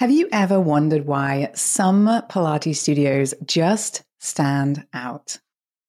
Have 0.00 0.10
you 0.10 0.30
ever 0.32 0.58
wondered 0.58 1.04
why 1.04 1.50
some 1.52 2.06
Pilates 2.06 2.76
studios 2.76 3.34
just 3.44 4.02
stand 4.18 4.86
out? 4.94 5.38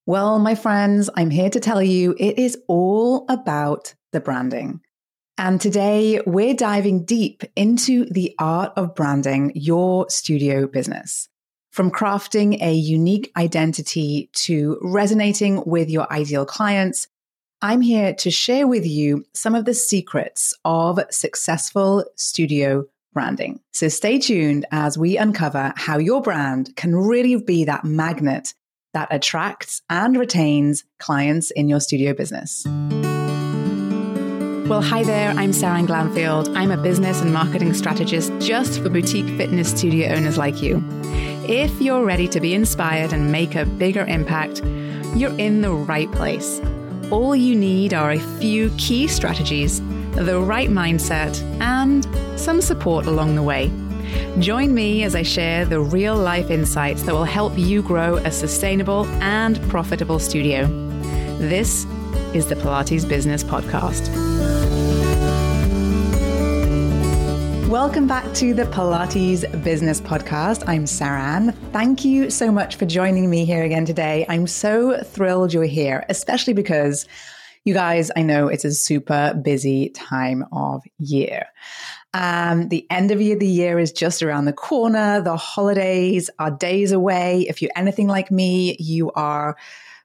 Well, 0.06 0.38
my 0.38 0.54
friends, 0.54 1.10
I'm 1.16 1.30
here 1.30 1.50
to 1.50 1.62
tell 1.62 1.82
you 1.82 2.14
it 2.20 2.38
is 2.38 2.58
all 2.68 3.24
about 3.30 3.94
the 4.12 4.20
branding. 4.20 4.82
And 5.38 5.62
today 5.62 6.20
we're 6.26 6.56
diving 6.56 7.06
deep 7.06 7.44
into 7.56 8.04
the 8.04 8.36
art 8.38 8.74
of 8.76 8.96
branding 8.96 9.54
your 9.56 10.10
studio 10.10 10.68
business. 10.68 11.30
From 11.72 11.90
crafting 11.90 12.62
a 12.62 12.74
unique 12.74 13.32
identity 13.38 14.30
to 14.34 14.78
resonating 14.82 15.64
with 15.66 15.90
your 15.90 16.12
ideal 16.12 16.46
clients, 16.46 17.08
I'm 17.62 17.80
here 17.80 18.14
to 18.16 18.30
share 18.30 18.68
with 18.68 18.86
you 18.86 19.24
some 19.34 19.56
of 19.56 19.64
the 19.64 19.74
secrets 19.74 20.54
of 20.66 21.00
successful 21.12 22.04
studio 22.18 22.88
branding. 23.14 23.60
So 23.74 23.88
stay 23.88 24.20
tuned 24.20 24.66
as 24.72 24.98
we 24.98 25.18
uncover 25.18 25.74
how 25.76 25.98
your 25.98 26.22
brand 26.22 26.76
can 26.76 26.96
really 26.96 27.36
be 27.36 27.66
that 27.66 27.84
magnet 27.84 28.54
that 28.94 29.08
attracts 29.12 29.82
and 29.90 30.18
retains 30.18 30.84
clients 31.00 31.52
in 31.52 31.70
your 31.70 31.80
studio 31.80 32.14
business. 32.14 32.66
Well, 34.68 34.82
hi 34.82 35.04
there. 35.04 35.32
I'm 35.32 35.52
Seran 35.52 35.86
Glanfield. 35.86 36.56
I'm 36.56 36.72
a 36.72 36.78
business 36.78 37.22
and 37.22 37.34
marketing 37.34 37.74
strategist 37.74 38.32
just 38.40 38.82
for 38.82 38.90
boutique 38.90 39.26
fitness 39.38 39.72
studio 39.72 40.14
owners 40.14 40.38
like 40.38 40.62
you. 40.62 40.82
If 41.48 41.82
you're 41.82 42.06
ready 42.06 42.28
to 42.30 42.40
be 42.40 42.54
inspired 42.54 43.12
and 43.12 43.32
make 43.32 43.56
a 43.56 43.66
bigger 43.66 44.06
impact, 44.06 44.62
you're 45.14 45.38
in 45.38 45.62
the 45.62 45.74
right 45.74 46.10
place. 46.14 46.62
All 47.12 47.36
you 47.36 47.54
need 47.54 47.94
are 47.94 48.12
a 48.12 48.20
few 48.40 48.70
key 48.78 49.10
strategies 49.10 49.82
the 50.14 50.40
right 50.40 50.70
mindset, 50.70 51.42
and 51.62 52.06
some 52.40 52.62
support 52.62 53.06
along 53.06 53.36
the 53.36 53.44
way. 53.44 53.72
Join 54.40 54.74
me 54.74 55.04
as 55.04 55.16
I 55.16 55.24
share 55.24 55.66
the 55.66 55.80
real 55.80 56.16
life 56.16 56.50
insights 56.50 57.04
that 57.04 57.14
will 57.14 57.24
help 57.24 57.58
you 57.58 57.82
grow 57.82 58.18
a 58.18 58.32
sustainable 58.32 59.06
and 59.22 59.62
profitable 59.70 60.20
studio. 60.20 60.68
This 61.38 61.86
is 62.34 62.48
the 62.48 62.56
Pilates 62.56 63.08
Business 63.08 63.44
Podcast. 63.44 64.10
Welcome 67.70 68.06
back 68.06 68.34
to 68.34 68.54
the 68.54 68.64
Pilates 68.64 69.64
Business 69.64 70.02
Podcast. 70.02 70.68
I'm 70.68 70.84
Seran. 70.84 71.56
Thank 71.72 72.04
you 72.04 72.30
so 72.30 72.52
much 72.52 72.76
for 72.76 72.86
joining 72.86 73.30
me 73.30 73.46
here 73.46 73.64
again 73.64 73.86
today. 73.86 74.26
I'm 74.28 74.46
so 74.46 75.02
thrilled 75.04 75.54
you're 75.54 75.64
here, 75.64 76.06
especially 76.10 76.52
because 76.52 77.06
you 77.64 77.74
guys, 77.74 78.10
I 78.16 78.24
know 78.24 78.48
it's 78.48 78.66
a 78.66 78.72
super 78.72 79.40
busy 79.42 79.90
time 79.90 80.46
of 80.52 80.84
year. 80.98 81.46
Um, 82.14 82.70
the 82.70 82.88
end 82.90 83.12
of 83.12 83.20
the 83.20 83.48
year 83.48 83.78
is 83.78 83.92
just 83.92 84.24
around 84.24 84.46
the 84.46 84.54
corner. 84.54 85.22
The 85.22 85.38
holidays 85.38 86.30
are 86.40 86.52
days 86.52 86.92
away. 86.92 87.46
If 87.48 87.62
you're 87.62 87.72
anything 87.76 88.08
like 88.08 88.32
me, 88.32 88.76
you 88.80 89.12
are 89.12 89.58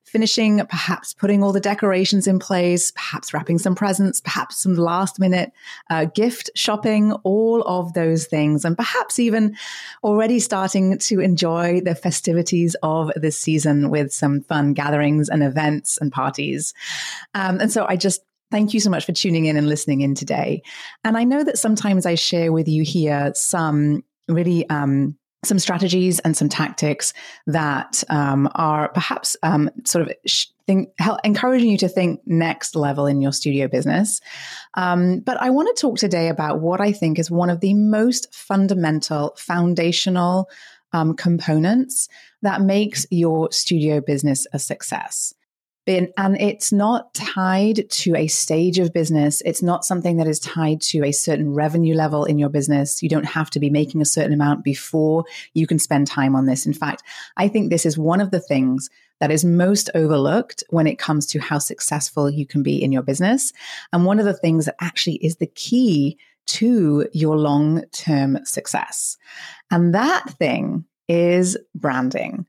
finishing, 0.06 0.64
perhaps 0.66 1.12
putting 1.14 1.42
all 1.42 1.52
the 1.52 1.60
decorations 1.60 2.26
in 2.26 2.38
place, 2.38 2.92
perhaps 2.92 3.34
wrapping 3.34 3.58
some 3.58 3.74
presents, 3.74 4.20
perhaps 4.20 4.62
some 4.62 4.74
last 4.74 5.18
minute 5.18 5.52
uh, 5.90 6.04
gift 6.06 6.48
shopping, 6.54 7.12
all 7.24 7.62
of 7.62 7.92
those 7.92 8.26
things, 8.26 8.64
and 8.64 8.76
perhaps 8.76 9.18
even 9.18 9.56
already 10.02 10.38
starting 10.38 10.96
to 10.98 11.20
enjoy 11.20 11.80
the 11.80 11.94
festivities 11.94 12.76
of 12.82 13.10
this 13.16 13.36
season 13.36 13.90
with 13.90 14.12
some 14.12 14.40
fun 14.42 14.72
gatherings 14.72 15.28
and 15.28 15.42
events 15.42 15.98
and 15.98 16.12
parties. 16.12 16.72
Um, 17.34 17.60
and 17.60 17.70
so 17.70 17.84
I 17.86 17.96
just 17.96 18.22
Thank 18.52 18.74
you 18.74 18.78
so 18.78 18.90
much 18.90 19.04
for 19.04 19.12
tuning 19.12 19.46
in 19.46 19.56
and 19.56 19.68
listening 19.68 20.02
in 20.02 20.14
today. 20.14 20.62
And 21.02 21.16
I 21.16 21.24
know 21.24 21.42
that 21.42 21.58
sometimes 21.58 22.06
I 22.06 22.14
share 22.14 22.52
with 22.52 22.68
you 22.68 22.84
here 22.84 23.32
some 23.34 24.04
really 24.28 24.70
um, 24.70 25.18
some 25.44 25.58
strategies 25.58 26.18
and 26.20 26.36
some 26.36 26.48
tactics 26.48 27.12
that 27.46 28.02
um, 28.08 28.48
are 28.54 28.88
perhaps 28.88 29.36
um, 29.42 29.70
sort 29.84 30.02
of 30.02 30.14
sh- 30.26 30.46
think, 30.66 30.90
help, 30.98 31.20
encouraging 31.24 31.70
you 31.70 31.78
to 31.78 31.88
think 31.88 32.20
next 32.26 32.74
level 32.74 33.06
in 33.06 33.20
your 33.20 33.32
studio 33.32 33.68
business. 33.68 34.20
Um, 34.74 35.20
but 35.20 35.40
I 35.40 35.50
want 35.50 35.74
to 35.74 35.80
talk 35.80 35.98
today 35.98 36.28
about 36.28 36.60
what 36.60 36.80
I 36.80 36.92
think 36.92 37.18
is 37.18 37.30
one 37.30 37.50
of 37.50 37.60
the 37.60 37.74
most 37.74 38.34
fundamental, 38.34 39.34
foundational 39.36 40.48
um, 40.92 41.14
components 41.14 42.08
that 42.42 42.62
makes 42.62 43.06
your 43.10 43.52
studio 43.52 44.00
business 44.00 44.46
a 44.52 44.58
success 44.58 45.34
been, 45.86 46.12
and 46.16 46.38
it's 46.40 46.72
not 46.72 47.14
tied 47.14 47.88
to 47.88 48.14
a 48.16 48.26
stage 48.26 48.78
of 48.78 48.92
business. 48.92 49.40
It's 49.44 49.62
not 49.62 49.84
something 49.84 50.16
that 50.16 50.26
is 50.26 50.40
tied 50.40 50.80
to 50.82 51.04
a 51.04 51.12
certain 51.12 51.54
revenue 51.54 51.94
level 51.94 52.24
in 52.24 52.38
your 52.38 52.48
business. 52.48 53.02
You 53.02 53.08
don't 53.08 53.24
have 53.24 53.50
to 53.50 53.60
be 53.60 53.70
making 53.70 54.02
a 54.02 54.06
certain 54.06 54.32
amount 54.32 54.64
before 54.64 55.24
you 55.54 55.66
can 55.66 55.78
spend 55.78 56.08
time 56.08 56.36
on 56.36 56.46
this. 56.46 56.66
In 56.66 56.74
fact, 56.74 57.02
I 57.36 57.48
think 57.48 57.70
this 57.70 57.86
is 57.86 57.96
one 57.96 58.20
of 58.20 58.32
the 58.32 58.40
things 58.40 58.90
that 59.20 59.30
is 59.30 59.44
most 59.44 59.88
overlooked 59.94 60.62
when 60.68 60.86
it 60.86 60.98
comes 60.98 61.24
to 61.26 61.38
how 61.38 61.58
successful 61.58 62.28
you 62.28 62.46
can 62.46 62.62
be 62.62 62.82
in 62.82 62.92
your 62.92 63.02
business. 63.02 63.52
And 63.92 64.04
one 64.04 64.18
of 64.18 64.26
the 64.26 64.34
things 64.34 64.66
that 64.66 64.76
actually 64.80 65.16
is 65.16 65.36
the 65.36 65.46
key 65.46 66.18
to 66.46 67.08
your 67.12 67.36
long 67.36 67.84
term 67.92 68.44
success. 68.44 69.16
And 69.70 69.94
that 69.94 70.28
thing 70.38 70.84
is 71.08 71.56
branding. 71.74 72.46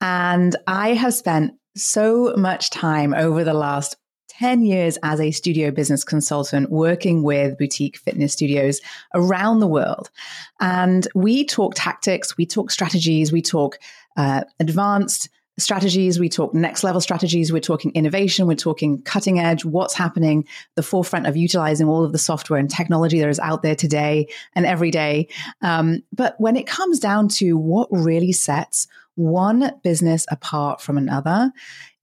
And 0.00 0.56
I 0.66 0.94
have 0.94 1.14
spent 1.14 1.54
so 1.78 2.34
much 2.36 2.70
time 2.70 3.14
over 3.14 3.44
the 3.44 3.54
last 3.54 3.96
10 4.38 4.62
years 4.62 4.98
as 5.02 5.20
a 5.20 5.30
studio 5.30 5.70
business 5.70 6.04
consultant 6.04 6.70
working 6.70 7.22
with 7.22 7.58
boutique 7.58 7.96
fitness 7.96 8.32
studios 8.32 8.80
around 9.14 9.58
the 9.58 9.66
world. 9.66 10.10
And 10.60 11.08
we 11.14 11.44
talk 11.44 11.72
tactics, 11.74 12.36
we 12.36 12.46
talk 12.46 12.70
strategies, 12.70 13.32
we 13.32 13.42
talk 13.42 13.78
uh, 14.16 14.42
advanced 14.60 15.28
strategies, 15.58 16.20
we 16.20 16.28
talk 16.28 16.54
next 16.54 16.84
level 16.84 17.00
strategies, 17.00 17.52
we're 17.52 17.58
talking 17.58 17.90
innovation, 17.94 18.46
we're 18.46 18.54
talking 18.54 19.02
cutting 19.02 19.40
edge, 19.40 19.64
what's 19.64 19.94
happening, 19.94 20.46
the 20.76 20.84
forefront 20.84 21.26
of 21.26 21.36
utilizing 21.36 21.88
all 21.88 22.04
of 22.04 22.12
the 22.12 22.18
software 22.18 22.60
and 22.60 22.70
technology 22.70 23.18
that 23.18 23.28
is 23.28 23.40
out 23.40 23.62
there 23.62 23.74
today 23.74 24.28
and 24.54 24.66
every 24.66 24.92
day. 24.92 25.26
Um, 25.62 26.04
but 26.12 26.36
when 26.38 26.56
it 26.56 26.68
comes 26.68 27.00
down 27.00 27.28
to 27.28 27.56
what 27.56 27.88
really 27.90 28.32
sets 28.32 28.86
one 29.18 29.72
business 29.82 30.24
apart 30.30 30.80
from 30.80 30.96
another. 30.96 31.52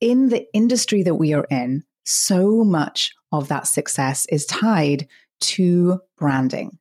In 0.02 0.30
the 0.30 0.46
industry 0.54 1.04
that 1.04 1.16
we 1.16 1.34
are 1.34 1.48
in, 1.50 1.84
so 2.04 2.64
much 2.64 3.14
of 3.32 3.48
that 3.48 3.68
success 3.68 4.26
is 4.30 4.46
tied 4.46 5.08
to 5.42 6.00
branding. 6.18 6.78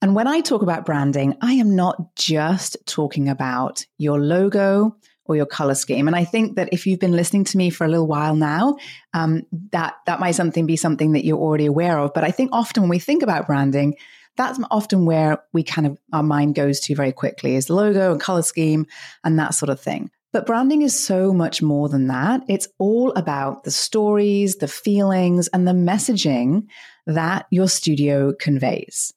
And 0.00 0.14
when 0.14 0.26
I 0.26 0.40
talk 0.40 0.62
about 0.62 0.86
branding, 0.86 1.36
I 1.40 1.54
am 1.54 1.76
not 1.76 2.16
just 2.16 2.76
talking 2.86 3.28
about 3.28 3.84
your 3.98 4.20
logo 4.20 4.96
or 5.24 5.36
your 5.36 5.46
color 5.46 5.74
scheme. 5.74 6.06
And 6.06 6.16
I 6.16 6.24
think 6.24 6.56
that 6.56 6.70
if 6.72 6.86
you've 6.86 7.00
been 7.00 7.12
listening 7.12 7.44
to 7.44 7.58
me 7.58 7.68
for 7.68 7.84
a 7.84 7.88
little 7.88 8.06
while 8.06 8.34
now, 8.34 8.76
um, 9.12 9.42
that 9.72 9.96
that 10.06 10.20
might 10.20 10.32
something 10.32 10.66
be 10.66 10.76
something 10.76 11.12
that 11.12 11.24
you're 11.24 11.38
already 11.38 11.66
aware 11.66 11.98
of. 11.98 12.14
But 12.14 12.24
I 12.24 12.30
think 12.30 12.50
often 12.52 12.82
when 12.82 12.90
we 12.90 12.98
think 12.98 13.22
about 13.22 13.46
branding, 13.46 13.96
that's 14.38 14.58
often 14.70 15.04
where 15.04 15.42
we 15.52 15.62
kind 15.62 15.86
of 15.86 15.98
our 16.14 16.22
mind 16.22 16.54
goes 16.54 16.80
to 16.80 16.94
very 16.94 17.12
quickly 17.12 17.56
is 17.56 17.68
logo 17.68 18.12
and 18.12 18.20
color 18.20 18.42
scheme 18.42 18.86
and 19.24 19.38
that 19.38 19.52
sort 19.52 19.68
of 19.68 19.78
thing. 19.78 20.10
But 20.32 20.46
branding 20.46 20.82
is 20.82 20.98
so 20.98 21.32
much 21.32 21.60
more 21.60 21.88
than 21.88 22.06
that. 22.08 22.42
It's 22.48 22.68
all 22.78 23.12
about 23.12 23.64
the 23.64 23.70
stories, 23.70 24.56
the 24.56 24.68
feelings, 24.68 25.48
and 25.48 25.66
the 25.66 25.72
messaging 25.72 26.66
that 27.06 27.46
your 27.50 27.68
studio 27.68 28.32
conveys. 28.38 29.12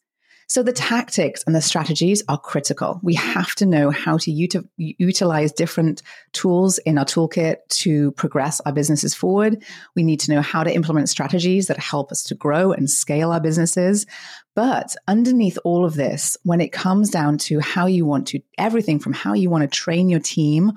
So 0.51 0.63
the 0.63 0.73
tactics 0.73 1.45
and 1.47 1.55
the 1.55 1.61
strategies 1.61 2.23
are 2.27 2.37
critical. 2.37 2.99
We 3.01 3.13
have 3.13 3.55
to 3.55 3.65
know 3.65 3.89
how 3.89 4.17
to 4.17 4.29
uti- 4.29 4.67
utilize 4.75 5.53
different 5.53 6.01
tools 6.33 6.77
in 6.79 6.97
our 6.97 7.05
toolkit 7.05 7.65
to 7.69 8.11
progress 8.11 8.59
our 8.65 8.73
businesses 8.73 9.15
forward. 9.15 9.63
We 9.95 10.03
need 10.03 10.19
to 10.19 10.31
know 10.31 10.41
how 10.41 10.65
to 10.65 10.75
implement 10.75 11.07
strategies 11.07 11.67
that 11.67 11.79
help 11.79 12.11
us 12.11 12.23
to 12.23 12.35
grow 12.35 12.73
and 12.73 12.89
scale 12.89 13.31
our 13.31 13.39
businesses. 13.39 14.05
But 14.53 14.93
underneath 15.07 15.57
all 15.63 15.85
of 15.85 15.93
this, 15.93 16.35
when 16.43 16.59
it 16.59 16.73
comes 16.73 17.09
down 17.09 17.37
to 17.47 17.61
how 17.61 17.85
you 17.85 18.05
want 18.05 18.27
to, 18.27 18.41
everything 18.57 18.99
from 18.99 19.13
how 19.13 19.31
you 19.31 19.49
want 19.49 19.61
to 19.61 19.69
train 19.69 20.09
your 20.09 20.19
team 20.19 20.73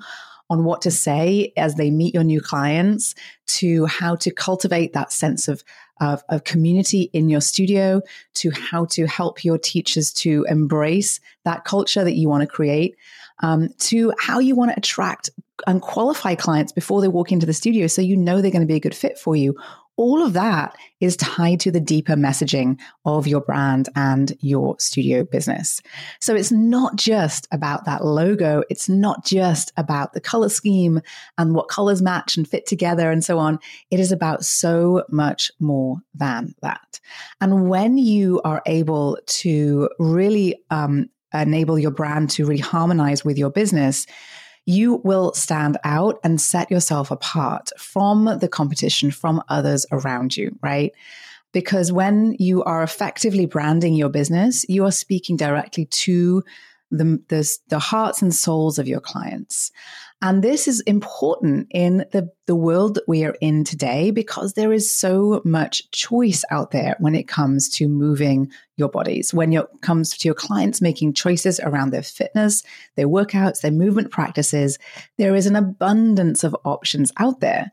on 0.49 0.63
what 0.63 0.81
to 0.81 0.91
say 0.91 1.51
as 1.57 1.75
they 1.75 1.89
meet 1.89 2.13
your 2.13 2.23
new 2.23 2.41
clients 2.41 3.15
to 3.47 3.85
how 3.85 4.15
to 4.15 4.31
cultivate 4.31 4.93
that 4.93 5.11
sense 5.11 5.47
of 5.47 5.63
of, 6.01 6.23
of 6.27 6.43
community 6.43 7.09
in 7.13 7.29
your 7.29 7.39
studio 7.39 8.01
to 8.33 8.51
how 8.51 8.83
to 8.83 9.07
help 9.07 9.45
your 9.45 9.57
teachers 9.57 10.11
to 10.11 10.45
embrace 10.49 11.21
that 11.45 11.63
culture 11.63 12.03
that 12.03 12.15
you 12.15 12.27
want 12.27 12.41
to 12.41 12.47
create 12.47 12.97
um, 13.39 13.69
to 13.77 14.11
how 14.19 14.39
you 14.39 14.55
want 14.55 14.71
to 14.71 14.77
attract 14.77 15.29
and 15.67 15.81
qualify 15.81 16.35
clients 16.35 16.73
before 16.73 16.99
they 16.99 17.07
walk 17.07 17.31
into 17.31 17.45
the 17.45 17.53
studio 17.53 17.87
so 17.87 18.01
you 18.01 18.17
know 18.17 18.41
they're 18.41 18.51
going 18.51 18.61
to 18.61 18.67
be 18.67 18.75
a 18.75 18.79
good 18.79 18.95
fit 18.95 19.17
for 19.17 19.35
you 19.35 19.55
all 19.97 20.23
of 20.23 20.33
that 20.33 20.75
is 20.99 21.15
tied 21.17 21.59
to 21.61 21.71
the 21.71 21.79
deeper 21.79 22.15
messaging 22.15 22.79
of 23.05 23.27
your 23.27 23.41
brand 23.41 23.89
and 23.95 24.35
your 24.41 24.75
studio 24.79 25.23
business. 25.23 25.81
So 26.19 26.35
it's 26.35 26.51
not 26.51 26.95
just 26.95 27.47
about 27.51 27.85
that 27.85 28.03
logo. 28.03 28.63
It's 28.69 28.89
not 28.89 29.25
just 29.25 29.71
about 29.77 30.13
the 30.13 30.21
color 30.21 30.49
scheme 30.49 31.01
and 31.37 31.55
what 31.55 31.69
colors 31.69 32.01
match 32.01 32.35
and 32.37 32.47
fit 32.47 32.65
together 32.65 33.11
and 33.11 33.23
so 33.23 33.39
on. 33.39 33.59
It 33.91 33.99
is 33.99 34.11
about 34.11 34.45
so 34.45 35.03
much 35.09 35.51
more 35.59 35.97
than 36.13 36.55
that. 36.61 36.99
And 37.39 37.69
when 37.69 37.97
you 37.97 38.41
are 38.43 38.61
able 38.65 39.17
to 39.25 39.89
really 39.99 40.55
um, 40.69 41.09
enable 41.33 41.79
your 41.79 41.91
brand 41.91 42.29
to 42.31 42.45
really 42.45 42.61
harmonize 42.61 43.23
with 43.23 43.37
your 43.37 43.49
business, 43.49 44.05
you 44.65 44.95
will 45.03 45.33
stand 45.33 45.77
out 45.83 46.19
and 46.23 46.41
set 46.41 46.71
yourself 46.71 47.11
apart 47.11 47.71
from 47.77 48.37
the 48.39 48.47
competition, 48.47 49.11
from 49.11 49.41
others 49.47 49.85
around 49.91 50.35
you, 50.35 50.57
right? 50.61 50.93
Because 51.51 51.91
when 51.91 52.35
you 52.39 52.63
are 52.63 52.83
effectively 52.83 53.45
branding 53.45 53.93
your 53.93 54.09
business, 54.09 54.65
you 54.67 54.83
are 54.83 54.91
speaking 54.91 55.37
directly 55.37 55.85
to 55.85 56.43
the, 56.91 57.21
the, 57.29 57.57
the 57.69 57.79
hearts 57.79 58.21
and 58.21 58.33
souls 58.33 58.79
of 58.79 58.87
your 58.87 58.99
clients. 58.99 59.71
And 60.21 60.43
this 60.43 60.67
is 60.67 60.79
important 60.81 61.67
in 61.71 62.05
the, 62.11 62.31
the 62.47 62.55
world 62.55 62.95
that 62.95 63.07
we 63.07 63.25
are 63.25 63.35
in 63.41 63.63
today 63.63 64.11
because 64.11 64.53
there 64.53 64.71
is 64.71 64.91
so 64.91 65.41
much 65.43 65.91
choice 65.91 66.43
out 66.49 66.71
there 66.71 66.95
when 66.99 67.15
it 67.15 67.27
comes 67.27 67.69
to 67.69 67.87
moving 67.87 68.49
your 68.77 68.89
bodies. 68.89 69.33
When 69.33 69.51
it 69.53 69.65
comes 69.81 70.17
to 70.17 70.27
your 70.27 70.35
clients 70.35 70.81
making 70.81 71.13
choices 71.13 71.59
around 71.59 71.91
their 71.91 72.01
fitness, 72.01 72.63
their 72.95 73.07
workouts, 73.07 73.61
their 73.61 73.71
movement 73.71 74.09
practices, 74.09 74.79
there 75.17 75.35
is 75.35 75.47
an 75.47 75.55
abundance 75.55 76.43
of 76.43 76.55
options 76.63 77.11
out 77.17 77.41
there. 77.41 77.71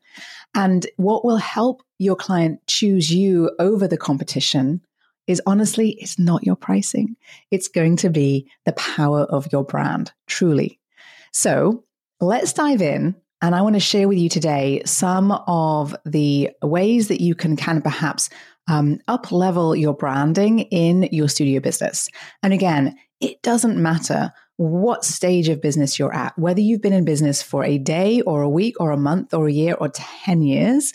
And 0.54 0.86
what 0.96 1.24
will 1.24 1.38
help 1.38 1.82
your 1.98 2.16
client 2.16 2.60
choose 2.66 3.10
you 3.10 3.52
over 3.58 3.86
the 3.86 3.96
competition 3.96 4.82
is 5.26 5.42
honestly, 5.46 5.96
it's 6.00 6.18
not 6.18 6.44
your 6.44 6.56
pricing. 6.56 7.16
It's 7.50 7.68
going 7.68 7.96
to 7.98 8.10
be 8.10 8.50
the 8.64 8.72
power 8.72 9.22
of 9.22 9.48
your 9.52 9.64
brand, 9.64 10.12
truly. 10.26 10.80
So 11.32 11.84
let's 12.20 12.52
dive 12.52 12.82
in. 12.82 13.16
And 13.40 13.56
I 13.56 13.62
want 13.62 13.74
to 13.74 13.80
share 13.80 14.06
with 14.06 14.18
you 14.18 14.28
today 14.28 14.82
some 14.84 15.32
of 15.32 15.96
the 16.04 16.50
ways 16.62 17.08
that 17.08 17.20
you 17.20 17.34
can 17.34 17.56
kind 17.56 17.76
of 17.76 17.82
perhaps 17.82 18.30
um, 18.68 19.00
up 19.08 19.32
level 19.32 19.74
your 19.74 19.94
branding 19.94 20.60
in 20.60 21.08
your 21.10 21.28
studio 21.28 21.60
business. 21.60 22.08
And 22.42 22.52
again, 22.52 22.96
it 23.20 23.42
doesn't 23.42 23.80
matter 23.80 24.32
what 24.56 25.04
stage 25.04 25.48
of 25.48 25.60
business 25.60 25.98
you're 25.98 26.14
at, 26.14 26.38
whether 26.38 26.60
you've 26.60 26.82
been 26.82 26.92
in 26.92 27.04
business 27.04 27.42
for 27.42 27.64
a 27.64 27.78
day 27.78 28.20
or 28.20 28.42
a 28.42 28.48
week 28.48 28.76
or 28.78 28.90
a 28.90 28.96
month 28.96 29.34
or 29.34 29.48
a 29.48 29.52
year 29.52 29.74
or 29.74 29.88
10 29.88 30.42
years, 30.42 30.92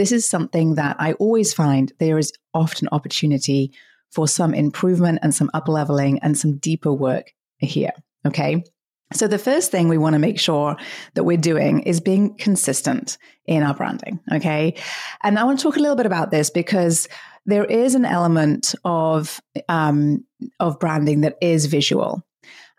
this 0.00 0.12
is 0.12 0.26
something 0.26 0.76
that 0.76 0.96
I 0.98 1.12
always 1.14 1.52
find 1.52 1.92
there 1.98 2.16
is 2.16 2.32
often 2.54 2.88
opportunity 2.90 3.70
for 4.10 4.26
some 4.26 4.54
improvement 4.54 5.18
and 5.20 5.34
some 5.34 5.50
up 5.52 5.68
leveling 5.68 6.18
and 6.20 6.38
some 6.38 6.56
deeper 6.56 6.90
work 6.90 7.34
here. 7.58 7.92
Okay. 8.26 8.64
So 9.12 9.28
the 9.28 9.36
first 9.38 9.70
thing 9.70 9.88
we 9.88 9.98
want 9.98 10.14
to 10.14 10.18
make 10.18 10.40
sure 10.40 10.78
that 11.16 11.24
we're 11.24 11.36
doing 11.36 11.80
is 11.80 12.00
being 12.00 12.34
consistent 12.38 13.18
in 13.44 13.62
our 13.62 13.74
branding. 13.74 14.20
Okay. 14.32 14.74
And 15.22 15.38
I 15.38 15.44
want 15.44 15.58
to 15.58 15.62
talk 15.64 15.76
a 15.76 15.80
little 15.80 15.96
bit 15.96 16.06
about 16.06 16.30
this 16.30 16.48
because 16.48 17.06
there 17.44 17.66
is 17.66 17.94
an 17.94 18.06
element 18.06 18.74
of, 18.86 19.38
um, 19.68 20.24
of 20.60 20.80
branding 20.80 21.20
that 21.20 21.36
is 21.42 21.66
visual. 21.66 22.22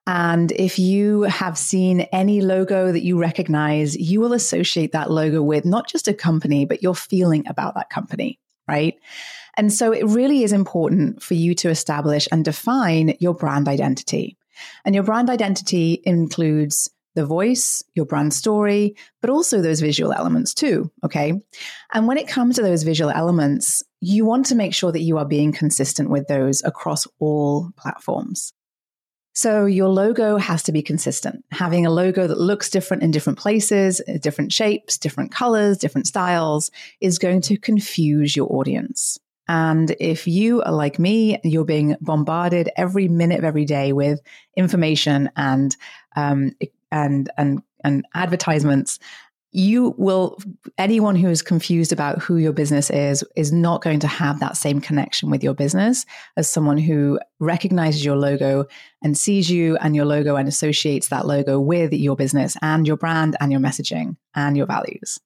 And 0.07 0.51
if 0.53 0.80
you 0.80 1.24
have 1.24 1.57
seen 1.57 2.01
any 2.12 2.42
logo 2.42 2.92
that 2.92 3.03
you 3.03 3.19
recognize, 3.19 3.95
you 3.95 4.19
will 4.19 4.33
associate 4.33 4.94
that 4.94 5.12
logo 5.12 5.44
with 5.44 5.63
not 5.63 5.88
just 5.88 6.07
a 6.07 6.13
company, 6.13 6.65
but 6.65 6.81
your 6.81 6.95
feeling 6.95 7.45
about 7.48 7.75
that 7.75 7.89
company, 7.89 8.39
right? 8.68 8.95
And 9.57 9.71
so 9.71 9.92
it 9.92 10.06
really 10.06 10.44
is 10.44 10.53
important 10.53 11.21
for 11.21 11.36
you 11.36 11.53
to 11.56 11.69
establish 11.69 12.27
and 12.31 12.44
define 12.44 13.15
your 13.19 13.36
brand 13.36 13.68
identity. 13.68 14.38
And 14.86 14.95
your 14.95 15.03
brand 15.03 15.30
identity 15.30 16.01
includes 16.03 16.89
the 17.13 17.25
voice, 17.25 17.83
your 17.94 18.06
brand 18.06 18.33
story, 18.33 18.95
but 19.19 19.30
also 19.30 19.62
those 19.62 19.81
visual 19.81 20.13
elements 20.13 20.53
too. 20.53 20.89
Okay. 21.03 21.33
And 21.94 22.07
when 22.07 22.18
it 22.18 22.27
comes 22.27 22.56
to 22.56 22.62
those 22.62 22.83
visual 22.83 23.12
elements, 23.12 23.83
you 24.00 24.25
want 24.25 24.45
to 24.48 24.56
make 24.56 24.74
sure 24.74 24.92
that 24.92 25.01
you 25.01 25.18
are 25.18 25.25
being 25.25 25.51
consistent 25.51 26.09
with 26.09 26.27
those 26.27 26.63
across 26.63 27.07
all 27.19 27.71
platforms. 27.77 28.53
So 29.33 29.66
your 29.66 29.88
logo 29.88 30.38
has 30.38 30.63
to 30.63 30.72
be 30.72 30.81
consistent. 30.81 31.45
Having 31.51 31.86
a 31.86 31.92
logo 31.92 32.28
that 32.28 32.39
looks 32.39 32.69
different 32.69 33.04
in 33.04 33.12
different 33.12 33.39
places, 33.39 34.01
uh, 34.07 34.18
different 34.18 34.51
shapes, 34.51 34.98
different 34.98 35.31
colors, 35.31 35.78
different 35.78 36.07
styles 36.07 36.69
is 37.00 37.18
going 37.18 37.42
to 37.42 37.57
confuse 37.57 38.36
your 38.36 38.51
audience. 38.54 39.18
And 39.48 39.95
if 40.00 40.28
you 40.28 40.62
are 40.62 40.72
like 40.72 41.00
me, 41.00 41.39
you're 41.44 41.66
being 41.66 41.95
bombarded 42.01 42.69
every 42.75 43.07
minute 43.07 43.39
of 43.39 43.45
every 43.45 43.66
day 43.66 43.94
with 43.94 44.22
information 44.56 45.30
and 45.36 45.75
um, 46.16 46.51
and 46.92 47.30
and 47.38 47.62
and 47.84 48.06
advertisements 48.13 49.00
you 49.51 49.94
will 49.98 50.38
anyone 50.77 51.15
who 51.15 51.27
is 51.27 51.42
confused 51.42 51.92
about 51.92 52.21
who 52.21 52.38
your 52.38 52.53
business 52.53 52.89
is 52.89 53.24
is 53.36 53.51
not 53.51 53.81
going 53.81 54.00
to 54.00 54.07
have 54.07 54.39
that 54.39 54.56
same 54.56 54.80
connection 54.80 55.30
with 55.30 55.44
your 55.44 55.53
business 55.53 56.06
as 56.38 56.50
someone 56.50 56.77
who 56.77 57.19
recognizes 57.39 58.06
your 58.06 58.15
logo 58.15 58.65
and 59.03 59.18
sees 59.18 59.50
you 59.50 59.75
and 59.77 59.95
your 59.95 60.06
logo 60.06 60.36
and 60.38 60.48
associates 60.48 61.09
that 61.09 61.27
logo 61.27 61.59
with 61.59 61.92
your 61.92 62.15
business 62.15 62.56
and 62.62 62.88
your 62.88 62.95
brand 62.95 63.36
and 63.42 63.51
your 63.51 63.62
messaging 63.62 64.15
and 64.36 64.56
your 64.56 64.65
values. 64.65 65.19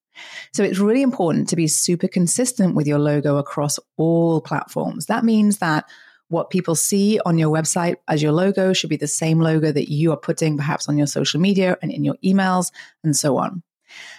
So 0.54 0.64
it's 0.64 0.80
really 0.80 1.02
important 1.02 1.50
to 1.50 1.56
be 1.56 1.68
super 1.68 2.08
consistent 2.08 2.74
with 2.74 2.88
your 2.88 3.00
logo 3.00 3.38
across 3.38 3.78
all 3.98 4.42
platforms. 4.42 5.06
That 5.06 5.26
means 5.26 5.60
that 5.60 5.86
what 6.30 6.50
people 6.50 6.74
see 6.74 7.20
on 7.26 7.38
your 7.38 7.54
website 7.54 7.98
as 8.08 8.24
your 8.24 8.32
logo 8.32 8.74
should 8.74 8.90
be 8.90 8.98
the 8.98 9.08
same 9.08 9.40
logo 9.40 9.72
that 9.72 9.92
you 9.92 10.12
are 10.12 10.18
putting 10.18 10.58
perhaps 10.58 10.90
on 10.90 10.98
your 10.98 11.06
social 11.06 11.40
media 11.40 11.78
and 11.84 11.92
in 11.92 12.04
your 12.04 12.16
emails 12.24 12.72
and 13.04 13.16
so 13.16 13.38
on 13.38 13.62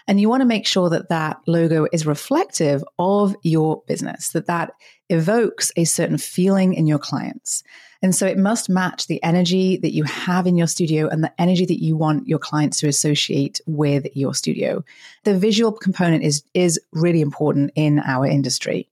and 0.07 0.21
you 0.21 0.29
want 0.29 0.41
to 0.41 0.47
make 0.47 0.67
sure 0.67 0.89
that 0.91 1.09
that 1.09 1.41
logo 1.47 1.87
is 1.93 2.07
reflective 2.07 2.85
of 2.99 3.35
your 3.43 3.83
business, 3.87 4.31
that 4.31 4.47
that 4.47 4.73
evokes 5.09 5.73
a 5.77 5.85
certain 5.85 6.19
feeling 6.19 6.75
in 6.75 6.87
your 6.87 6.99
clients. 6.99 7.63
And 8.03 8.15
so 8.15 8.27
it 8.27 8.39
must 8.39 8.69
match 8.69 9.07
the 9.07 9.23
energy 9.23 9.77
that 9.79 9.93
you 9.93 10.05
have 10.05 10.47
in 10.47 10.57
your 10.57 10.67
studio 10.67 11.09
and 11.09 11.25
the 11.25 11.33
energy 11.41 11.65
that 11.67 11.83
you 11.83 11.97
want 11.97 12.29
your 12.29 12.39
clients 12.39 12.79
to 12.81 12.89
associate 12.89 13.61
with 13.67 14.07
your 14.15 14.35
studio. 14.35 14.85
The 15.25 15.39
visual 15.39 15.73
component 15.73 16.23
is, 16.23 16.45
is 16.55 16.81
really 16.93 17.21
important 17.21 17.73
in 17.75 18.01
our 18.01 18.27
industry. 18.27 18.89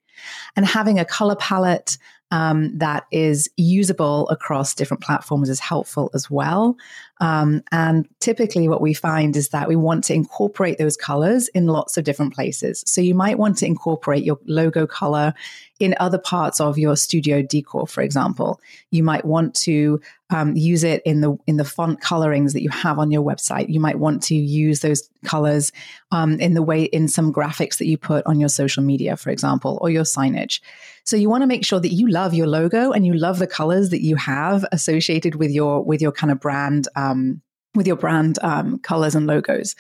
And 0.57 0.65
having 0.65 0.99
a 0.99 1.05
color 1.05 1.37
palette 1.37 1.99
um, 2.31 2.76
that 2.79 3.05
is 3.11 3.49
usable 3.56 4.29
across 4.29 4.75
different 4.75 5.03
platforms 5.03 5.49
is 5.49 5.61
helpful 5.61 6.11
as 6.15 6.31
well. 6.31 6.76
Um, 7.21 7.62
and 7.71 8.09
typically, 8.19 8.69
what 8.69 8.81
we 8.81 8.93
find 8.93 9.37
is 9.37 9.50
that 9.50 9.69
we 9.69 9.76
want 9.76 10.05
to 10.05 10.15
incorporate 10.15 10.79
those 10.79 10.97
colors 10.97 11.49
in 11.49 11.67
lots 11.67 11.97
of 11.97 12.05
different 12.05 12.35
places. 12.35 12.82
So, 12.87 13.00
you 13.00 13.15
might 13.15 13.38
want 13.38 13.59
to 13.59 13.67
incorporate 13.67 14.25
your 14.25 14.38
logo 14.47 14.87
color 14.87 15.32
in 15.79 15.94
other 16.00 16.19
parts 16.19 16.61
of 16.61 16.79
your 16.79 16.97
studio 16.97 17.43
decor, 17.43 17.87
for 17.87 18.03
example. 18.03 18.61
You 18.91 19.05
might 19.05 19.25
want 19.25 19.55
to 19.56 20.00
um, 20.35 20.57
use 20.57 20.83
it 20.83 21.01
in 21.05 21.21
the 21.21 21.39
in 21.47 21.59
the 21.59 21.65
font 21.65 22.01
colorings 22.01 22.55
that 22.55 22.63
you 22.63 22.69
have 22.71 22.99
on 22.99 23.13
your 23.13 23.23
website. 23.23 23.69
You 23.69 23.79
might 23.79 24.00
want 24.00 24.21
to 24.25 24.35
use 24.35 24.81
those 24.81 25.09
colors 25.25 25.71
um, 26.11 26.41
in 26.41 26.55
the 26.55 26.62
way 26.62 26.83
in 26.83 27.07
some 27.07 27.33
graphics 27.33 27.79
that 27.79 27.87
you 27.87 27.97
put 27.97 28.26
on 28.26 28.41
your 28.41 28.49
social 28.49 28.83
media, 28.83 29.17
for 29.17 29.31
example, 29.31 29.79
or 29.81 29.91
your 29.91 30.03
signage. 30.03 30.61
So 31.05 31.17
you 31.17 31.31
want 31.31 31.43
to 31.43 31.47
make 31.47 31.64
sure 31.64 31.79
that 31.79 31.93
you 31.93 32.09
love 32.09 32.35
your 32.35 32.49
logo 32.49 32.91
and 32.91 33.07
you 33.07 33.14
love 33.14 33.38
the 33.38 33.47
colors 33.47 33.91
that 33.91 34.03
you 34.03 34.17
have 34.17 34.67
associated 34.73 35.37
with 35.37 35.53
your 35.53 35.85
with 35.85 36.03
your 36.03 36.12
kind 36.12 36.33
of 36.33 36.41
brand 36.41 36.88
um, 36.97 37.41
with 37.76 37.87
your 37.87 37.97
brand 37.97 38.41
um, 38.43 38.81
colors 38.81 39.14
and 39.14 39.29
logos. 39.29 39.76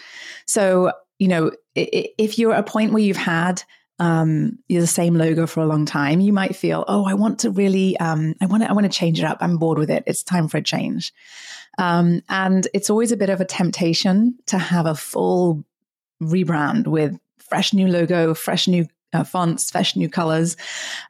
So 0.46 0.92
you 1.18 1.26
know 1.26 1.50
if 1.74 2.38
you're 2.38 2.54
at 2.54 2.60
a 2.60 2.70
point 2.70 2.92
where 2.92 3.02
you've 3.02 3.16
had 3.16 3.64
um, 3.98 4.58
you're 4.68 4.80
the 4.80 4.86
same 4.86 5.14
logo 5.14 5.46
for 5.46 5.62
a 5.62 5.66
long 5.66 5.86
time, 5.86 6.20
you 6.20 6.32
might 6.32 6.56
feel, 6.56 6.84
oh, 6.88 7.04
I 7.04 7.14
want 7.14 7.40
to 7.40 7.50
really, 7.50 7.96
um, 7.98 8.34
I 8.40 8.46
want 8.46 8.62
to, 8.62 8.70
I 8.70 8.72
want 8.72 8.90
to 8.90 8.98
change 8.98 9.18
it 9.18 9.24
up. 9.24 9.38
I'm 9.40 9.58
bored 9.58 9.78
with 9.78 9.90
it. 9.90 10.04
It's 10.06 10.22
time 10.22 10.48
for 10.48 10.58
a 10.58 10.62
change. 10.62 11.12
Um, 11.78 12.22
and 12.28 12.66
it's 12.74 12.90
always 12.90 13.12
a 13.12 13.16
bit 13.16 13.30
of 13.30 13.40
a 13.40 13.44
temptation 13.44 14.36
to 14.46 14.58
have 14.58 14.86
a 14.86 14.94
full 14.94 15.64
rebrand 16.22 16.86
with 16.86 17.18
fresh 17.38 17.72
new 17.72 17.88
logo, 17.88 18.34
fresh 18.34 18.66
new 18.66 18.86
uh, 19.12 19.22
fonts, 19.22 19.70
fresh 19.70 19.94
new 19.94 20.08
colors. 20.08 20.56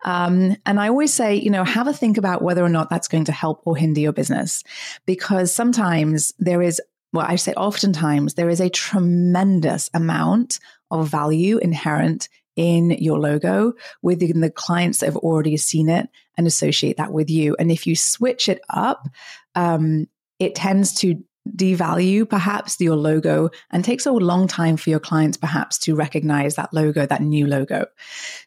Um, 0.04 0.56
and 0.66 0.78
I 0.78 0.88
always 0.88 1.12
say, 1.12 1.36
you 1.36 1.50
know, 1.50 1.64
have 1.64 1.88
a 1.88 1.92
think 1.92 2.18
about 2.18 2.42
whether 2.42 2.62
or 2.62 2.68
not 2.68 2.90
that's 2.90 3.08
going 3.08 3.24
to 3.24 3.32
help 3.32 3.62
or 3.64 3.76
hinder 3.76 4.00
your 4.00 4.12
business, 4.12 4.62
because 5.06 5.54
sometimes 5.54 6.32
there 6.38 6.60
is 6.60 6.80
well, 7.14 7.26
I 7.28 7.36
say 7.36 7.52
oftentimes 7.52 8.34
there 8.34 8.50
is 8.50 8.60
a 8.60 8.68
tremendous 8.68 9.88
amount 9.94 10.58
of 10.90 11.08
value 11.08 11.58
inherent 11.58 12.28
in 12.56 12.90
your 12.90 13.18
logo 13.18 13.72
within 14.02 14.40
the 14.40 14.50
clients 14.50 14.98
that 14.98 15.06
have 15.06 15.16
already 15.16 15.56
seen 15.56 15.88
it 15.88 16.08
and 16.36 16.46
associate 16.46 16.96
that 16.96 17.12
with 17.12 17.30
you. 17.30 17.56
And 17.58 17.70
if 17.70 17.86
you 17.86 17.96
switch 17.96 18.48
it 18.48 18.60
up, 18.70 19.08
um, 19.54 20.06
it 20.38 20.54
tends 20.54 20.94
to 21.00 21.22
devalue 21.48 22.28
perhaps 22.28 22.80
your 22.80 22.96
logo 22.96 23.50
and 23.70 23.84
takes 23.84 24.06
a 24.06 24.12
long 24.12 24.48
time 24.48 24.78
for 24.78 24.88
your 24.88 24.98
clients 24.98 25.36
perhaps 25.36 25.76
to 25.76 25.94
recognize 25.94 26.54
that 26.54 26.72
logo 26.72 27.04
that 27.04 27.20
new 27.20 27.46
logo 27.46 27.84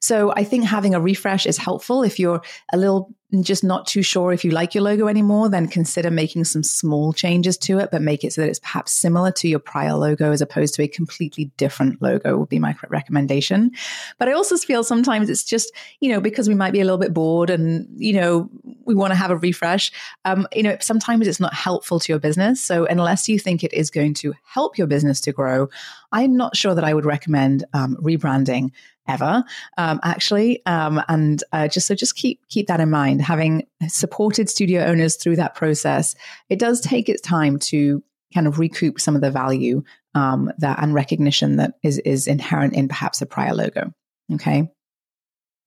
so 0.02 0.34
i 0.36 0.44
think 0.44 0.66
having 0.66 0.96
a 0.96 1.00
refresh 1.00 1.46
is 1.46 1.58
helpful 1.58 2.02
if 2.02 2.18
you're 2.18 2.42
a 2.74 2.78
little 2.78 3.14
just 3.42 3.64
not 3.64 3.86
too 3.86 4.02
sure 4.02 4.32
if 4.32 4.46
you 4.46 4.52
like 4.52 4.74
your 4.74 4.84
logo 4.84 5.08
anymore, 5.08 5.50
then 5.50 5.68
consider 5.68 6.10
making 6.10 6.46
some 6.46 6.64
small 6.64 7.12
changes 7.12 7.58
to 7.58 7.80
it, 7.80 7.90
but 7.92 8.02
make 8.02 8.24
it 8.24 8.32
so 8.32 8.42
that 8.42 8.50
it's 8.50 8.60
perhaps 8.60 8.94
similar 8.94 9.32
to 9.34 9.50
your 9.50 9.60
prior 9.60 9.96
logo 9.96 10.32
as 10.32 10.42
opposed 10.42 10.74
to 10.76 10.84
a 10.84 10.88
completely 10.88 11.52
different 11.58 12.02
logo 12.02 12.38
would 12.38 12.48
be 12.48 12.60
my 12.60 12.76
recommendation. 12.88 13.72
But 14.18 14.30
I 14.30 14.32
also 14.32 14.56
feel 14.56 14.84
sometimes 14.84 15.30
it's 15.30 15.44
just, 15.44 15.74
you 16.00 16.10
know, 16.10 16.22
because 16.22 16.48
we 16.48 16.56
might 16.56 16.72
be 16.72 16.80
a 16.80 16.86
little 16.86 16.98
bit 16.98 17.14
bored 17.14 17.50
and, 17.50 17.88
you 17.98 18.14
know, 18.14 18.50
we 18.86 18.96
want 18.96 19.12
to 19.12 19.18
have 19.18 19.32
a 19.32 19.38
refresh. 19.38 19.92
Um, 20.24 20.48
you 20.54 20.64
know, 20.64 20.78
sometimes 20.80 21.28
it's 21.28 21.42
not 21.42 21.54
helpful 21.54 22.00
to 22.00 22.12
your 22.12 22.20
business. 22.20 22.62
So 22.62 22.86
unless 22.86 23.28
you 23.28 23.40
think 23.40 23.64
it 23.64 23.74
is 23.74 23.90
going 23.90 24.14
to 24.16 24.34
help 24.46 24.78
your 24.78 24.88
business 24.88 25.20
to 25.22 25.34
grow, 25.34 25.68
I'm 26.12 26.36
not 26.36 26.56
sure 26.56 26.76
that 26.76 26.84
I 26.84 26.94
would 26.94 27.06
recommend 27.06 27.66
um, 27.74 27.98
rebranding 28.02 28.72
ever, 29.08 29.44
um, 29.78 30.00
actually. 30.04 30.66
Um, 30.66 31.02
and 31.08 31.44
uh, 31.52 31.68
just 31.68 31.88
so 31.88 31.96
just 31.96 32.16
keep 32.16 32.46
keep 32.50 32.68
that 32.68 32.80
in 32.80 32.90
mind. 32.90 33.22
Having 33.22 33.68
supported 33.88 34.50
studio 34.50 34.84
owners 34.84 35.16
through 35.16 35.38
that 35.38 35.56
process, 35.56 36.16
it 36.50 36.60
does 36.60 36.82
take 36.82 37.10
its 37.10 37.22
time 37.22 37.60
to 37.60 38.04
kind 38.34 38.48
of 38.48 38.60
recoup 38.60 39.00
some 39.00 39.16
of 39.16 39.22
the 39.22 39.32
value 39.32 39.84
um, 40.14 40.52
that 40.58 40.82
and 40.82 40.94
recognition 40.94 41.58
that 41.58 41.74
is 41.84 42.00
is 42.00 42.28
inherent 42.28 42.74
in 42.74 42.88
perhaps 42.88 43.22
a 43.22 43.26
prior 43.26 43.54
logo. 43.54 43.92
Okay. 44.34 44.70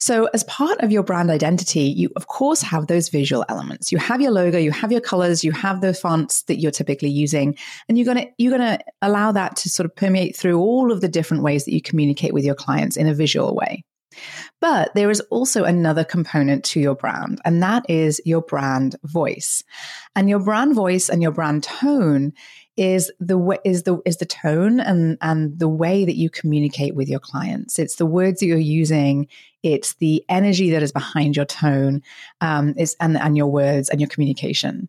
So, 0.00 0.30
as 0.33 0.45
part 0.45 0.80
of 0.80 0.90
your 0.90 1.02
brand 1.02 1.30
identity, 1.30 1.83
you 1.83 2.11
of 2.16 2.26
course 2.26 2.62
have 2.62 2.87
those 2.87 3.11
visual 3.11 3.45
elements. 3.50 3.92
You 3.92 3.99
have 3.99 4.23
your 4.23 4.30
logo, 4.30 4.57
you 4.57 4.73
have 4.73 4.90
your 4.90 5.02
colors, 5.02 5.45
you 5.45 5.52
have 5.52 5.83
the 5.83 5.92
fonts 5.92 6.42
that 6.45 6.59
you're 6.59 6.71
typically 6.71 7.11
using, 7.11 7.57
and 7.87 7.99
you're 7.99 8.07
gonna 8.07 8.26
you're 8.38 8.50
gonna 8.50 8.78
allow 9.02 9.30
that 9.33 9.57
to 9.57 9.69
sort 9.69 9.85
of 9.85 9.95
permeate 9.95 10.35
through 10.35 10.59
all 10.59 10.90
of 10.90 11.02
the 11.02 11.09
different 11.09 11.42
ways 11.42 11.66
that 11.66 11.75
you 11.75 11.83
communicate 11.83 12.33
with 12.33 12.45
your 12.45 12.54
clients 12.54 12.97
in 12.97 13.09
a 13.09 13.14
visual 13.14 13.54
way. 13.54 13.85
But 14.61 14.95
there 14.95 15.11
is 15.11 15.21
also 15.30 15.64
another 15.64 16.04
component 16.04 16.64
to 16.66 16.80
your 16.80 16.95
brand, 16.95 17.40
and 17.45 17.62
that 17.62 17.85
is 17.88 18.23
your 18.25 18.40
brand 18.40 18.97
voice. 19.04 19.62
And 20.16 20.30
your 20.30 20.40
brand 20.40 20.75
voice 20.75 21.11
and 21.11 21.23
your 21.23 21.30
brand 21.30 21.62
tone 21.62 22.33
is 22.81 23.13
the 23.21 23.61
is 23.63 23.83
the 23.83 24.01
is 24.07 24.17
the 24.17 24.25
tone 24.25 24.81
and 24.81 25.19
and 25.21 25.59
the 25.59 25.69
way 25.69 26.07
that 26.07 26.17
you 26.17 26.31
communicate 26.31 26.95
with 26.95 27.11
your 27.11 27.21
clients. 27.21 27.79
It's 27.79 27.97
the 27.97 28.07
words 28.07 28.41
that 28.41 28.47
you're 28.47 28.57
using. 28.57 29.29
It's 29.63 29.95
the 29.95 30.25
energy 30.31 30.71
that 30.71 30.83
is 30.83 30.91
behind 30.91 31.37
your 31.37 31.45
tone, 31.45 32.03
um, 32.41 32.73
is 32.79 32.97
and 32.99 33.19
and 33.19 33.37
your 33.37 33.49
words 33.49 33.91
and 33.91 34.01
your 34.01 34.09
communication. 34.09 34.89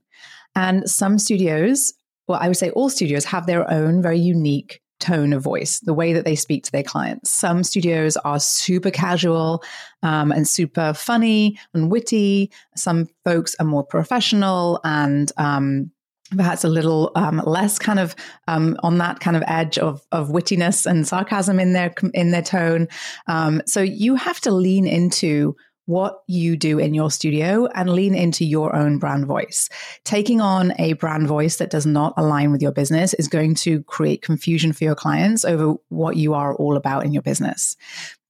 And 0.55 0.89
some 0.89 1.19
studios, 1.19 1.93
well, 2.27 2.39
I 2.41 2.47
would 2.47 2.55
say 2.55 2.69
all 2.69 2.89
studios 2.89 3.25
have 3.25 3.45
their 3.45 3.69
own 3.69 4.01
very 4.01 4.19
unique 4.19 4.81
tone 5.01 5.33
of 5.33 5.43
voice, 5.43 5.81
the 5.81 5.93
way 5.93 6.13
that 6.13 6.23
they 6.23 6.35
speak 6.35 6.63
to 6.63 6.71
their 6.71 6.83
clients. 6.83 7.29
Some 7.29 7.63
studios 7.63 8.15
are 8.17 8.39
super 8.39 8.91
casual 8.91 9.63
um, 10.01 10.31
and 10.31 10.47
super 10.47 10.93
funny 10.93 11.59
and 11.73 11.91
witty. 11.91 12.51
Some 12.77 13.09
folks 13.25 13.53
are 13.59 13.65
more 13.65 13.83
professional 13.83 14.79
and 14.85 15.29
um, 15.35 15.91
perhaps 16.35 16.63
a 16.63 16.69
little 16.69 17.11
um, 17.15 17.41
less 17.45 17.77
kind 17.77 17.99
of 17.99 18.15
um, 18.47 18.77
on 18.83 18.97
that 18.99 19.19
kind 19.19 19.37
of 19.37 19.43
edge 19.47 19.77
of, 19.77 20.05
of 20.11 20.29
wittiness 20.29 20.85
and 20.85 21.07
sarcasm 21.07 21.59
in 21.59 21.73
their 21.73 21.93
in 22.13 22.31
their 22.31 22.41
tone. 22.41 22.87
Um, 23.27 23.61
so 23.65 23.81
you 23.81 24.15
have 24.15 24.39
to 24.41 24.51
lean 24.51 24.87
into 24.87 25.55
what 25.85 26.21
you 26.27 26.55
do 26.55 26.79
in 26.79 26.93
your 26.93 27.11
studio 27.11 27.67
and 27.75 27.89
lean 27.89 28.15
into 28.15 28.45
your 28.45 28.75
own 28.75 28.97
brand 28.97 29.25
voice. 29.25 29.67
Taking 30.05 30.39
on 30.39 30.73
a 30.79 30.93
brand 30.93 31.27
voice 31.27 31.57
that 31.57 31.69
does 31.69 31.85
not 31.85 32.13
align 32.17 32.51
with 32.51 32.61
your 32.61 32.71
business 32.71 33.13
is 33.15 33.27
going 33.27 33.55
to 33.55 33.83
create 33.83 34.21
confusion 34.21 34.71
for 34.73 34.83
your 34.83 34.95
clients 34.95 35.43
over 35.43 35.75
what 35.89 36.15
you 36.15 36.33
are 36.33 36.55
all 36.55 36.77
about 36.77 37.03
in 37.03 37.11
your 37.11 37.23
business. 37.23 37.75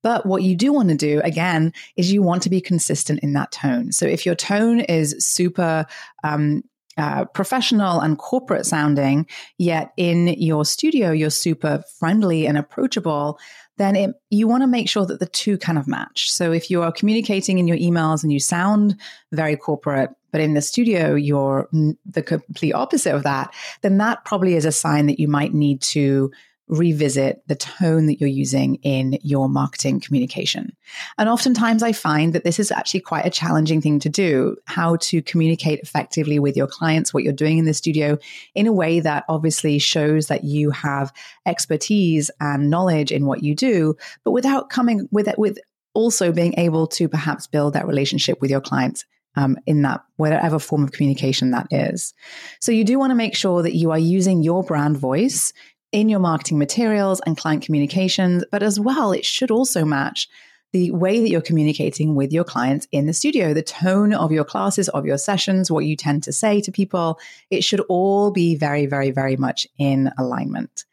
But 0.01 0.25
what 0.25 0.41
you 0.41 0.55
do 0.55 0.74
want 0.74 0.89
to 0.89 0.96
do, 0.96 1.22
again, 1.24 1.74
is 1.96 2.12
you 2.12 2.24
want 2.24 2.41
to 2.43 2.50
be 2.50 2.62
consistent 2.62 3.20
in 3.20 3.34
that 3.34 3.51
tone. 3.51 3.91
So 3.91 4.08
if 4.08 4.25
your 4.25 4.34
tone 4.34 4.79
is 4.79 5.15
super 5.20 5.86
um, 6.24 6.63
uh, 6.98 7.25
professional 7.25 8.00
and 8.00 8.17
corporate 8.17 8.65
sounding, 8.65 9.25
yet 9.57 9.91
in 9.98 10.27
your 10.27 10.65
studio 10.65 11.12
you're 11.12 11.29
super 11.29 11.83
friendly 12.00 12.45
and 12.45 12.57
approachable, 12.57 13.39
then 13.77 13.95
it, 13.95 14.12
you 14.29 14.48
want 14.48 14.62
to 14.62 14.67
make 14.67 14.89
sure 14.89 15.05
that 15.05 15.19
the 15.19 15.25
two 15.25 15.57
kind 15.57 15.77
of 15.77 15.88
match. 15.88 16.29
So 16.29 16.51
if 16.51 16.69
you 16.69 16.83
are 16.83 16.91
communicating 16.91 17.57
in 17.60 17.67
your 17.67 17.77
emails 17.77 18.24
and 18.24 18.31
you 18.31 18.39
sound 18.39 19.00
very 19.31 19.55
corporate, 19.55 20.12
but 20.31 20.41
in 20.41 20.53
the 20.53 20.62
studio 20.62 21.15
you're 21.15 21.67
the 22.05 22.21
complete 22.21 22.74
opposite 22.74 23.15
of 23.15 23.24
that, 23.24 23.53
then 23.81 23.98
that 23.98 24.24
probably 24.25 24.55
is 24.55 24.65
a 24.65 24.71
sign 24.71 25.07
that 25.07 25.19
you 25.19 25.27
might 25.27 25.53
need 25.53 25.81
to 25.81 26.31
revisit 26.68 27.41
the 27.48 27.56
tone 27.56 28.06
that 28.06 28.20
you're 28.22 28.30
using 28.30 28.75
in 28.75 29.18
your 29.22 29.50
marketing 29.50 30.00
communication. 30.00 30.75
And 31.18 31.27
oftentimes 31.27 31.84
I 31.84 31.91
find 31.91 32.34
that 32.34 32.44
this 32.44 32.60
is 32.60 32.72
actually 32.72 33.01
quite 33.01 33.25
a 33.25 33.30
challenging 33.30 33.82
thing 33.82 34.00
to 34.00 34.10
do 34.10 34.56
how 34.65 34.96
to 34.98 35.22
communicate 35.22 35.80
effectively 35.80 36.39
with 36.39 36.56
your 36.56 36.68
clients, 36.68 37.13
what 37.13 37.24
you're 37.24 37.34
doing 37.34 37.58
in 37.58 37.65
the 37.65 37.74
studio 37.74 38.18
in 38.56 38.68
a 38.68 38.74
way 38.74 39.01
that 39.01 39.25
obviously 39.27 39.80
shows 39.80 40.27
that 40.27 40.44
you 40.46 40.72
have 40.72 41.12
expertise 41.46 42.32
and 42.39 42.70
knowledge 42.70 43.12
in 43.12 43.25
what 43.25 43.44
you 43.44 43.53
do, 43.53 43.96
but 44.24 44.32
without 44.32 44.70
coming 44.70 45.10
with 45.12 45.27
it, 45.27 45.38
with 45.38 45.60
also 45.94 46.32
being 46.32 46.53
able 46.58 46.88
to 46.88 47.10
perhaps 47.10 47.48
build 47.48 47.74
that 47.74 47.88
relationship 47.88 48.39
with 48.39 48.50
your 48.50 48.62
clients 48.62 49.06
um, 49.36 49.58
in 49.65 49.82
that 49.82 50.01
whatever 50.18 50.60
form 50.60 50.84
of 50.84 50.91
communication 50.91 51.51
that 51.51 51.68
is. 51.72 52.13
So 52.60 52.72
you 52.72 52.84
do 52.84 53.00
want 53.00 53.12
to 53.12 53.15
make 53.15 53.36
sure 53.36 53.63
that 53.63 53.75
you 53.75 53.91
are 53.91 54.00
using 54.00 54.44
your 54.44 54.63
brand 54.63 54.98
voice 54.98 55.53
in 55.91 56.10
your 56.10 56.19
marketing 56.19 56.57
materials 56.57 57.21
and 57.25 57.38
client 57.38 57.63
communications, 57.63 58.43
but 58.51 58.63
as 58.63 58.79
well, 58.79 59.12
it 59.12 59.25
should 59.25 59.51
also 59.51 59.86
match 59.86 60.29
the 60.74 60.91
way 60.91 61.19
that 61.19 61.29
you're 61.29 61.41
communicating 61.41 62.15
with 62.15 62.31
your 62.31 62.45
clients 62.45 62.88
in 62.91 63.05
the 63.05 63.13
studio, 63.13 63.53
the 63.53 63.62
tone 63.62 64.13
of 64.13 64.31
your 64.31 64.45
classes, 64.45 64.88
of 64.89 65.05
your 65.05 65.17
sessions, 65.17 65.69
what 65.69 65.86
you 65.86 65.98
tend 65.98 66.24
to 66.24 66.31
say 66.31 66.62
to 66.62 66.71
people. 66.71 67.19
It 67.50 67.63
should 67.63 67.81
all 67.89 68.31
be 68.31 68.55
very, 68.55 68.86
very, 68.86 69.12
very 69.12 69.36
much 69.36 69.67
in 69.77 70.12
alignment. 70.17 70.86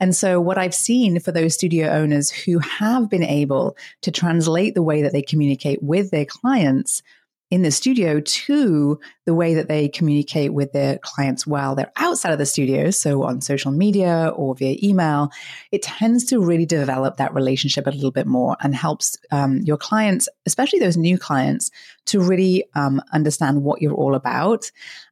And 0.00 0.16
so, 0.16 0.40
what 0.40 0.58
I've 0.58 0.74
seen 0.74 1.20
for 1.20 1.30
those 1.30 1.54
studio 1.54 1.88
owners 1.90 2.30
who 2.30 2.58
have 2.58 3.08
been 3.08 3.22
able 3.22 3.76
to 4.00 4.10
translate 4.10 4.74
the 4.74 4.82
way 4.82 5.02
that 5.02 5.12
they 5.12 5.22
communicate 5.22 5.82
with 5.82 6.10
their 6.10 6.24
clients 6.24 7.02
in 7.50 7.62
the 7.62 7.70
studio 7.70 8.20
to 8.20 9.00
the 9.26 9.34
way 9.34 9.54
that 9.54 9.68
they 9.68 9.88
communicate 9.88 10.54
with 10.54 10.72
their 10.72 10.98
clients 10.98 11.46
while 11.46 11.74
they're 11.74 11.92
outside 11.96 12.32
of 12.32 12.38
the 12.38 12.46
studio, 12.46 12.90
so 12.90 13.24
on 13.24 13.40
social 13.40 13.72
media 13.72 14.32
or 14.36 14.54
via 14.54 14.76
email, 14.82 15.30
it 15.72 15.82
tends 15.82 16.24
to 16.26 16.40
really 16.40 16.66
develop 16.66 17.16
that 17.16 17.34
relationship 17.34 17.86
a 17.86 17.90
little 17.90 18.12
bit 18.12 18.26
more 18.26 18.56
and 18.60 18.74
helps 18.74 19.18
um, 19.32 19.58
your 19.62 19.76
clients, 19.76 20.28
especially 20.46 20.78
those 20.78 20.96
new 20.96 21.18
clients, 21.18 21.70
to 22.06 22.20
really 22.20 22.64
um, 22.74 23.02
understand 23.12 23.62
what 23.62 23.82
you're 23.82 23.94
all 23.94 24.14
about. 24.14 24.70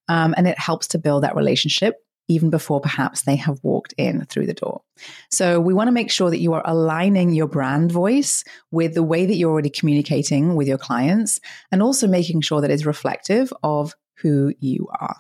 Um, 0.09 0.35
and 0.37 0.47
it 0.47 0.59
helps 0.59 0.87
to 0.89 0.99
build 0.99 1.25
that 1.25 1.37
relationship 1.37 1.97
even 2.29 2.51
before 2.51 2.81
perhaps 2.81 3.23
they 3.23 3.37
have 3.37 3.59
walked 3.63 3.95
in 3.97 4.25
through 4.27 4.47
the 4.47 4.55
door. 4.55 4.83
So 5.31 5.61
we 5.61 5.75
want 5.75 5.89
to 5.89 5.93
make 5.93 6.11
sure 6.11 6.31
that 6.31 6.41
you 6.41 6.53
are 6.53 6.63
aligning 6.65 7.35
your 7.35 7.49
brand 7.49 7.91
voice 7.91 8.45
with 8.71 8.95
the 8.95 9.03
way 9.03 9.27
that 9.27 9.35
you're 9.35 9.51
already 9.51 9.71
communicating 9.71 10.55
with 10.55 10.69
your 10.69 10.79
clients 10.79 11.41
and 11.73 11.83
also 11.83 12.07
making 12.07 12.43
sure 12.43 12.61
that 12.61 12.71
it's 12.71 12.85
reflective 12.85 13.53
of 13.63 13.95
who 14.19 14.53
you 14.61 14.89
are. 15.01 15.17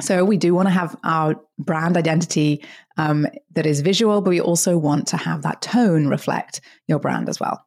So 0.00 0.24
we 0.24 0.36
do 0.36 0.54
want 0.54 0.68
to 0.68 0.72
have 0.72 0.96
our 1.04 1.36
brand 1.58 1.96
identity 1.96 2.62
um, 2.98 3.26
that 3.52 3.66
is 3.66 3.80
visual, 3.80 4.20
but 4.20 4.30
we 4.30 4.40
also 4.40 4.76
want 4.76 5.08
to 5.08 5.16
have 5.16 5.42
that 5.42 5.62
tone 5.62 6.08
reflect 6.08 6.60
your 6.86 6.98
brand 6.98 7.28
as 7.28 7.40
well. 7.40 7.64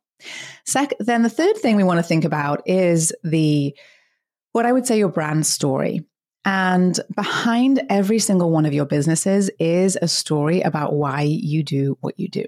Sec- 0.65 0.93
then 1.00 1.24
the 1.24 1.29
third 1.29 1.58
thing 1.58 1.75
we 1.75 1.84
want 1.84 1.98
to 1.98 2.03
think 2.03 2.25
about 2.25 2.62
is 2.67 3.13
the 3.24 3.75
what 4.51 4.65
I 4.65 4.72
would 4.72 4.86
say 4.86 4.98
your 4.98 5.10
brand 5.10 5.46
story. 5.46 6.05
And 6.46 7.00
behind 7.15 7.81
every 7.89 8.19
single 8.19 8.50
one 8.50 8.65
of 8.65 8.74
your 8.74 8.86
businesses 8.86 9.50
is 9.60 9.98
a 10.01 10.08
story 10.08 10.62
about 10.62 10.93
why 10.93 11.22
you 11.22 11.63
do 11.63 11.98
what 12.01 12.19
you 12.19 12.29
do. 12.29 12.46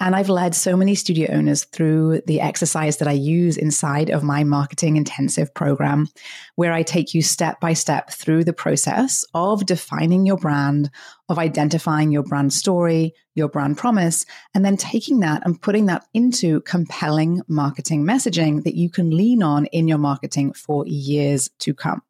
And 0.00 0.14
I've 0.14 0.28
led 0.28 0.54
so 0.54 0.76
many 0.76 0.94
studio 0.94 1.32
owners 1.32 1.64
through 1.64 2.22
the 2.26 2.40
exercise 2.40 2.98
that 2.98 3.08
I 3.08 3.12
use 3.12 3.56
inside 3.56 4.10
of 4.10 4.22
my 4.22 4.44
marketing 4.44 4.96
intensive 4.96 5.52
program, 5.52 6.08
where 6.54 6.72
I 6.72 6.84
take 6.84 7.14
you 7.14 7.22
step 7.22 7.58
by 7.58 7.72
step 7.72 8.10
through 8.10 8.44
the 8.44 8.52
process 8.52 9.24
of 9.34 9.66
defining 9.66 10.24
your 10.24 10.36
brand, 10.36 10.90
of 11.28 11.38
identifying 11.38 12.12
your 12.12 12.22
brand 12.22 12.52
story, 12.52 13.12
your 13.34 13.48
brand 13.48 13.76
promise, 13.76 14.24
and 14.54 14.64
then 14.64 14.76
taking 14.76 15.18
that 15.20 15.42
and 15.44 15.60
putting 15.60 15.86
that 15.86 16.06
into 16.14 16.60
compelling 16.60 17.42
marketing 17.48 18.04
messaging 18.04 18.62
that 18.62 18.76
you 18.76 18.90
can 18.90 19.10
lean 19.10 19.42
on 19.42 19.66
in 19.66 19.88
your 19.88 19.98
marketing 19.98 20.52
for 20.52 20.86
years 20.86 21.50
to 21.58 21.74
come. 21.74 22.02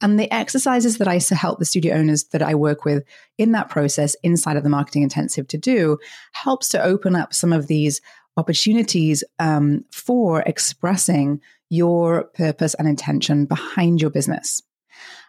And 0.00 0.18
the 0.18 0.32
exercises 0.32 0.98
that 0.98 1.08
I 1.08 1.20
help 1.34 1.58
the 1.58 1.64
studio 1.64 1.94
owners 1.94 2.24
that 2.24 2.42
I 2.42 2.54
work 2.54 2.84
with 2.84 3.04
in 3.38 3.52
that 3.52 3.68
process 3.68 4.16
inside 4.22 4.56
of 4.56 4.64
the 4.64 4.68
marketing 4.68 5.02
intensive 5.02 5.46
to 5.48 5.58
do 5.58 5.98
helps 6.32 6.68
to 6.70 6.82
open 6.82 7.14
up 7.14 7.32
some 7.32 7.52
of 7.52 7.68
these 7.68 8.00
opportunities 8.36 9.22
um, 9.38 9.84
for 9.92 10.42
expressing 10.42 11.40
your 11.68 12.24
purpose 12.34 12.74
and 12.74 12.88
intention 12.88 13.46
behind 13.46 14.00
your 14.00 14.10
business. 14.10 14.62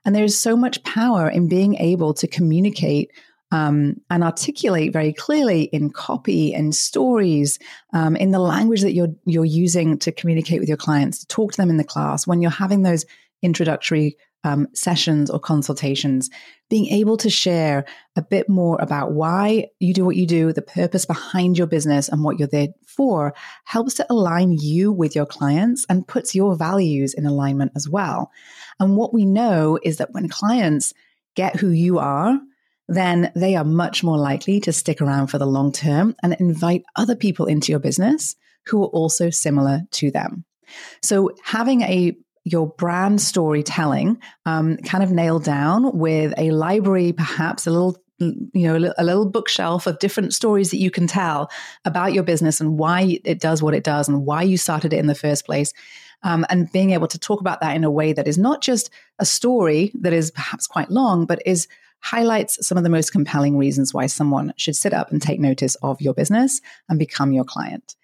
And 0.06 0.15
there's 0.15 0.38
so 0.38 0.58
much 0.58 0.84
power 0.84 1.30
in 1.30 1.48
being 1.48 1.75
able 1.75 2.13
to 2.15 2.27
communicate 2.27 3.12
um, 3.51 4.01
and 4.10 4.24
articulate 4.24 4.92
very 4.92 5.13
clearly 5.13 5.63
in 5.65 5.92
copy 5.92 6.53
and 6.56 6.74
stories, 6.74 7.60
um, 7.94 8.15
in 8.15 8.32
the 8.32 8.39
language 8.39 8.82
that 8.82 8.94
you're 8.94 9.13
you're 9.25 9.46
using 9.46 10.00
to 10.00 10.12
communicate 10.12 10.60
with 10.60 10.68
your 10.68 10.77
clients, 10.77 11.20
to 11.20 11.27
talk 11.27 11.51
to 11.51 11.58
them 11.58 11.70
in 11.70 11.77
the 11.77 11.84
class 11.84 12.25
when 12.25 12.42
you're 12.42 12.50
having 12.50 12.82
those 12.82 13.06
introductory 13.43 14.17
um, 14.43 14.67
sessions 14.73 15.29
or 15.29 15.39
consultations, 15.39 16.29
being 16.69 16.88
able 16.88 17.17
to 17.17 17.29
share 17.29 17.85
a 18.15 18.21
bit 18.21 18.50
more 18.50 18.77
about 18.81 19.13
why 19.13 19.67
you 19.79 19.93
do 19.93 20.03
what 20.03 20.15
you 20.15 20.27
do, 20.27 20.51
the 20.51 20.62
purpose 20.62 21.05
behind 21.05 21.57
your 21.57 21.67
business, 21.67 22.09
and 22.09 22.23
what 22.23 22.39
you're 22.39 22.47
there 22.47 22.69
for 22.85 23.33
helps 23.63 23.93
to 23.95 24.05
align 24.09 24.51
you 24.51 24.91
with 24.91 25.15
your 25.15 25.25
clients 25.25 25.85
and 25.88 26.07
puts 26.07 26.35
your 26.35 26.55
values 26.55 27.13
in 27.13 27.25
alignment 27.25 27.71
as 27.75 27.88
well. 27.88 28.31
And 28.79 28.97
what 28.97 29.13
we 29.13 29.25
know 29.25 29.79
is 29.81 29.97
that 29.97 30.12
when 30.12 30.27
clients 30.27 30.93
get 31.35 31.55
who 31.55 31.69
you 31.69 32.00
are, 32.00 32.39
then 32.89 33.31
they 33.35 33.55
are 33.55 33.63
much 33.63 34.03
more 34.03 34.17
likely 34.17 34.59
to 34.59 34.73
stick 34.73 35.01
around 35.01 35.27
for 35.27 35.38
the 35.38 35.45
long 35.45 35.71
term 35.71 36.15
and 36.21 36.35
invite 36.39 36.83
other 36.95 37.15
people 37.15 37.45
into 37.45 37.71
your 37.71 37.79
business 37.79 38.35
who 38.65 38.83
are 38.83 38.88
also 38.88 39.29
similar 39.29 39.81
to 39.91 40.12
them. 40.12 40.43
So 41.01 41.31
having 41.43 41.81
a 41.81 42.15
your 42.43 42.67
brand 42.67 43.21
storytelling 43.21 44.19
um, 44.45 44.77
kind 44.77 45.03
of 45.03 45.12
nailed 45.12 45.43
down 45.43 45.97
with 45.97 46.33
a 46.38 46.51
library, 46.51 47.13
perhaps 47.13 47.67
a 47.67 47.71
little 47.71 47.97
you 48.19 48.50
know 48.53 48.93
a 48.97 49.03
little 49.03 49.25
bookshelf 49.25 49.88
of 49.88 50.00
different 50.00 50.33
stories 50.33 50.71
that 50.71 50.77
you 50.77 50.91
can 50.91 51.07
tell 51.07 51.50
about 51.83 52.13
your 52.13 52.23
business 52.23 52.62
and 52.62 52.77
why 52.77 53.19
it 53.25 53.39
does 53.39 53.62
what 53.62 53.73
it 53.73 53.83
does 53.83 54.07
and 54.07 54.25
why 54.25 54.41
you 54.41 54.57
started 54.57 54.93
it 54.93 55.00
in 55.00 55.07
the 55.07 55.15
first 55.15 55.45
place. 55.45 55.73
Um, 56.25 56.45
and 56.50 56.71
being 56.71 56.91
able 56.91 57.07
to 57.07 57.19
talk 57.19 57.41
about 57.41 57.59
that 57.59 57.75
in 57.75 57.83
a 57.83 57.91
way 57.91 58.13
that 58.13 58.29
is 58.29 58.38
not 58.38 58.62
just 58.62 58.89
a 59.19 59.25
story 59.25 59.91
that 59.95 60.13
is 60.13 60.31
perhaps 60.31 60.67
quite 60.67 60.89
long 60.89 61.25
but 61.25 61.41
is 61.45 61.67
highlights 62.00 62.65
some 62.65 62.77
of 62.77 62.83
the 62.83 62.89
most 62.89 63.12
compelling 63.12 63.57
reasons 63.57 63.93
why 63.93 64.05
someone 64.05 64.53
should 64.57 64.75
sit 64.75 64.93
up 64.93 65.12
and 65.12 65.21
take 65.21 65.39
notice 65.39 65.75
of 65.75 66.00
your 66.01 66.13
business 66.13 66.62
and 66.89 67.00
become 67.00 67.31
your 67.31 67.45
client. 67.45 67.95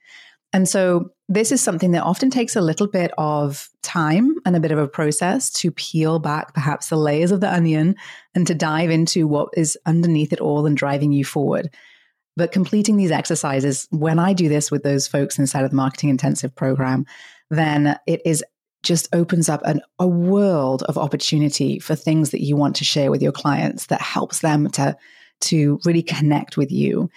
And 0.54 0.68
so 0.68 1.12
this 1.32 1.52
is 1.52 1.62
something 1.62 1.92
that 1.92 2.04
often 2.04 2.32
takes 2.32 2.56
a 2.56 2.62
little 2.62 2.88
bit 2.88 3.12
of 3.20 3.70
time 3.84 4.36
and 4.46 4.56
a 4.56 4.60
bit 4.60 4.72
of 4.72 4.80
a 4.80 4.88
process 4.88 5.52
to 5.52 5.70
peel 5.72 6.18
back 6.18 6.56
perhaps 6.56 6.90
the 6.90 6.98
layers 6.98 7.32
of 7.32 7.40
the 7.40 7.54
onion 7.54 7.96
and 8.34 8.48
to 8.48 8.56
dive 8.56 8.90
into 8.90 9.28
what 9.28 9.50
is 9.56 9.78
underneath 9.86 10.34
it 10.34 10.42
all 10.42 10.66
and 10.66 10.76
driving 10.76 11.12
you 11.12 11.24
forward. 11.24 11.70
But 12.36 12.52
completing 12.52 12.98
these 12.98 13.12
exercises, 13.12 13.88
when 13.92 14.18
I 14.18 14.34
do 14.34 14.50
this 14.50 14.72
with 14.72 14.82
those 14.82 15.08
folks 15.08 15.38
inside 15.38 15.64
of 15.64 15.70
the 15.70 15.76
marketing 15.76 16.10
intensive 16.10 16.56
program, 16.56 17.06
then 17.52 18.00
it 18.08 18.22
is 18.26 18.44
just 18.82 19.08
opens 19.14 19.50
up 19.50 19.62
an, 19.66 19.82
a 20.00 20.08
world 20.08 20.82
of 20.84 20.98
opportunity 20.98 21.78
for 21.78 21.94
things 21.94 22.32
that 22.32 22.44
you 22.44 22.56
want 22.56 22.76
to 22.78 22.86
share 22.86 23.12
with 23.12 23.22
your 23.22 23.34
clients 23.34 23.86
that 23.88 24.02
helps 24.02 24.40
them 24.40 24.70
to 24.72 24.98
to 25.42 25.80
really 25.86 26.02
connect 26.02 26.58
with 26.58 26.72
you. 26.72 27.10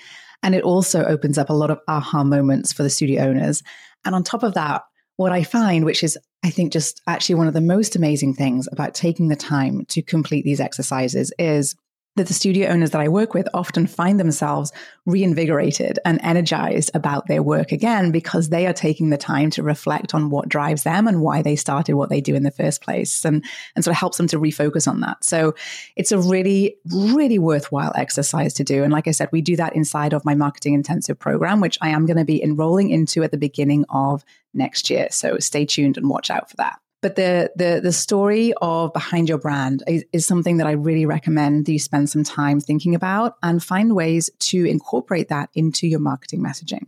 And 0.43 0.55
it 0.55 0.65
also 0.65 1.05
opens 1.05 1.39
up 1.39 1.51
a 1.51 1.55
lot 1.55 1.71
of 1.71 1.81
aha 1.89 2.25
moments 2.25 2.73
for 2.73 2.83
the 2.83 2.91
studio 2.91 3.23
owners. 3.23 3.63
And 4.05 4.15
on 4.15 4.25
top 4.25 4.43
of 4.43 4.55
that, 4.55 4.83
what 5.17 5.33
I 5.33 5.45
find, 5.45 5.85
which 5.85 6.03
is, 6.03 6.19
I 6.43 6.51
think, 6.51 6.73
just 6.73 7.01
actually 7.07 7.37
one 7.37 7.47
of 7.47 7.55
the 7.55 7.61
most 7.61 7.95
amazing 7.95 8.35
things 8.35 8.69
about 8.73 8.95
taking 8.95 9.29
the 9.29 9.37
time 9.37 9.85
to 9.87 10.03
complete 10.03 10.45
these 10.45 10.61
exercises 10.61 11.33
is 11.39 11.77
that 12.17 12.27
the 12.27 12.35
studio 12.35 12.69
owners 12.69 12.91
that 12.91 13.01
I 13.01 13.09
work 13.09 13.33
with 13.33 13.49
often 13.55 13.87
find 13.87 14.21
themselves 14.21 14.71
reinvigorated 15.07 15.99
and 16.05 16.21
energized 16.23 16.91
about 16.93 17.27
their 17.27 17.43
work 17.43 17.73
again 17.73 18.11
because 18.11 18.51
they 18.51 18.67
are 18.67 18.75
taking 18.75 19.09
the 19.09 19.17
time 19.17 19.49
to 19.51 19.63
reflect 19.63 20.15
on 20.15 20.29
what 20.29 20.49
drives 20.49 20.83
them 20.83 21.09
and 21.09 21.23
why 21.23 21.41
they 21.41 21.57
started 21.57 21.95
what 21.95 22.11
they 22.11 22.21
do 22.21 22.35
in 22.35 22.43
the 22.43 22.51
first 22.51 22.83
place 22.83 23.25
and, 23.25 23.43
and 23.75 23.85
sort 23.85 23.93
of 23.93 23.99
helps 23.99 24.19
them 24.19 24.27
to 24.29 24.39
refocus 24.39 24.87
on 24.87 25.01
that. 25.01 25.25
So 25.25 25.55
it's 25.97 26.13
a 26.13 26.19
really, 26.19 26.77
really 26.93 27.39
worthwhile 27.39 27.93
exercise 27.95 28.53
to 28.55 28.65
do. 28.65 28.85
And 28.85 28.93
like 28.93 29.09
I 29.09 29.13
said, 29.13 29.31
we 29.33 29.41
do 29.41 29.57
that 29.57 29.75
inside 29.75 30.13
of 30.13 30.25
my 30.25 30.35
marketing 30.35 30.75
intensive 30.75 31.19
program, 31.19 31.61
which 31.61 31.79
I 31.81 31.89
am 31.89 32.05
going 32.05 32.19
to 32.19 32.25
be 32.27 32.43
enrolling 32.43 32.91
into 32.91 33.23
at 33.23 33.31
the 33.31 33.39
beginning 33.39 33.87
of 33.89 34.23
next 34.53 34.91
year. 34.91 35.09
So 35.11 35.39
stay 35.39 35.65
tuned 35.65 35.97
and 35.97 36.11
watch 36.11 36.31
out 36.31 36.51
for 36.51 36.57
that. 36.57 36.82
But 37.03 37.17
the 37.17 37.51
the 37.57 37.81
the 37.83 37.93
story 37.93 38.55
of 38.63 38.93
behind 38.93 39.29
your 39.29 39.39
brand 39.39 39.83
is, 39.87 40.05
is, 40.13 40.27
something 40.27 40.59
that 40.59 40.67
I 40.69 40.73
really 40.73 41.05
recommend 41.05 41.67
that 41.67 41.73
you 41.73 41.79
spend 41.79 42.09
some 42.09 42.23
time 42.23 42.61
thinking 42.61 42.95
about 42.95 43.35
and 43.43 43.63
find 43.63 43.95
ways 43.95 44.31
to 44.39 44.65
incorporate 44.65 45.29
that 45.29 45.51
into 45.55 45.89
your 45.89 46.01
marketing 46.01 46.43
messaging. 46.43 46.87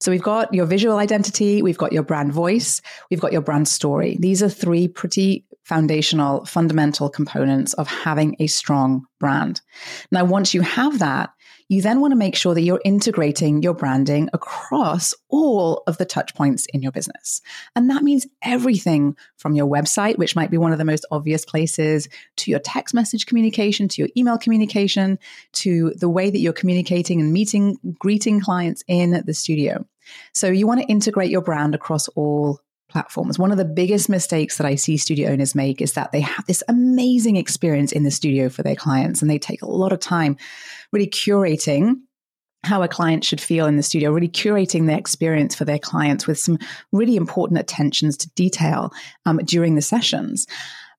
So 0.00 0.10
we've 0.10 0.22
got 0.22 0.54
your 0.54 0.64
visual 0.64 0.96
identity, 0.96 1.60
we've 1.60 1.76
got 1.76 1.92
your 1.92 2.02
brand 2.02 2.32
voice, 2.32 2.80
we've 3.10 3.20
got 3.20 3.32
your 3.32 3.42
brand 3.42 3.68
story. 3.68 4.16
These 4.18 4.42
are 4.42 4.48
three 4.48 4.88
pretty 4.88 5.44
foundational, 5.64 6.44
fundamental 6.46 7.10
components 7.10 7.74
of 7.74 7.86
having 7.86 8.34
a 8.38 8.46
strong 8.46 9.04
brand. 9.18 9.60
Now, 10.10 10.24
once 10.24 10.54
you 10.54 10.62
have 10.62 11.00
that, 11.00 11.30
you 11.70 11.80
then 11.80 12.00
want 12.00 12.10
to 12.10 12.16
make 12.16 12.34
sure 12.34 12.52
that 12.52 12.62
you're 12.62 12.80
integrating 12.84 13.62
your 13.62 13.74
branding 13.74 14.28
across 14.32 15.14
all 15.28 15.84
of 15.86 15.98
the 15.98 16.04
touch 16.04 16.34
points 16.34 16.66
in 16.74 16.82
your 16.82 16.90
business. 16.90 17.40
And 17.76 17.88
that 17.90 18.02
means 18.02 18.26
everything 18.42 19.16
from 19.36 19.54
your 19.54 19.68
website, 19.68 20.18
which 20.18 20.34
might 20.34 20.50
be 20.50 20.58
one 20.58 20.72
of 20.72 20.78
the 20.78 20.84
most 20.84 21.06
obvious 21.12 21.44
places, 21.44 22.08
to 22.38 22.50
your 22.50 22.58
text 22.58 22.92
message 22.92 23.26
communication, 23.26 23.86
to 23.86 24.02
your 24.02 24.08
email 24.16 24.36
communication, 24.36 25.16
to 25.52 25.92
the 25.96 26.08
way 26.08 26.28
that 26.28 26.40
you're 26.40 26.52
communicating 26.52 27.20
and 27.20 27.32
meeting, 27.32 27.78
greeting 28.00 28.40
clients 28.40 28.82
in 28.88 29.22
the 29.24 29.32
studio. 29.32 29.86
So 30.34 30.48
you 30.48 30.66
want 30.66 30.80
to 30.80 30.86
integrate 30.86 31.30
your 31.30 31.40
brand 31.40 31.76
across 31.76 32.08
all 32.08 32.58
platforms. 32.90 33.38
One 33.38 33.52
of 33.52 33.58
the 33.58 33.64
biggest 33.64 34.08
mistakes 34.08 34.58
that 34.58 34.66
I 34.66 34.74
see 34.74 34.96
studio 34.96 35.30
owners 35.30 35.54
make 35.54 35.80
is 35.80 35.94
that 35.94 36.12
they 36.12 36.20
have 36.20 36.46
this 36.46 36.62
amazing 36.68 37.36
experience 37.36 37.92
in 37.92 38.02
the 38.02 38.10
studio 38.10 38.48
for 38.48 38.62
their 38.62 38.76
clients 38.76 39.22
and 39.22 39.30
they 39.30 39.38
take 39.38 39.62
a 39.62 39.70
lot 39.70 39.92
of 39.92 40.00
time 40.00 40.36
really 40.92 41.06
curating 41.06 42.00
how 42.62 42.82
a 42.82 42.88
client 42.88 43.24
should 43.24 43.40
feel 43.40 43.66
in 43.66 43.76
the 43.76 43.82
studio, 43.82 44.10
really 44.10 44.28
curating 44.28 44.86
the 44.86 44.96
experience 44.96 45.54
for 45.54 45.64
their 45.64 45.78
clients 45.78 46.26
with 46.26 46.38
some 46.38 46.58
really 46.92 47.16
important 47.16 47.58
attentions 47.58 48.16
to 48.18 48.30
detail 48.30 48.92
um, 49.24 49.38
during 49.44 49.76
the 49.76 49.82
sessions. 49.82 50.46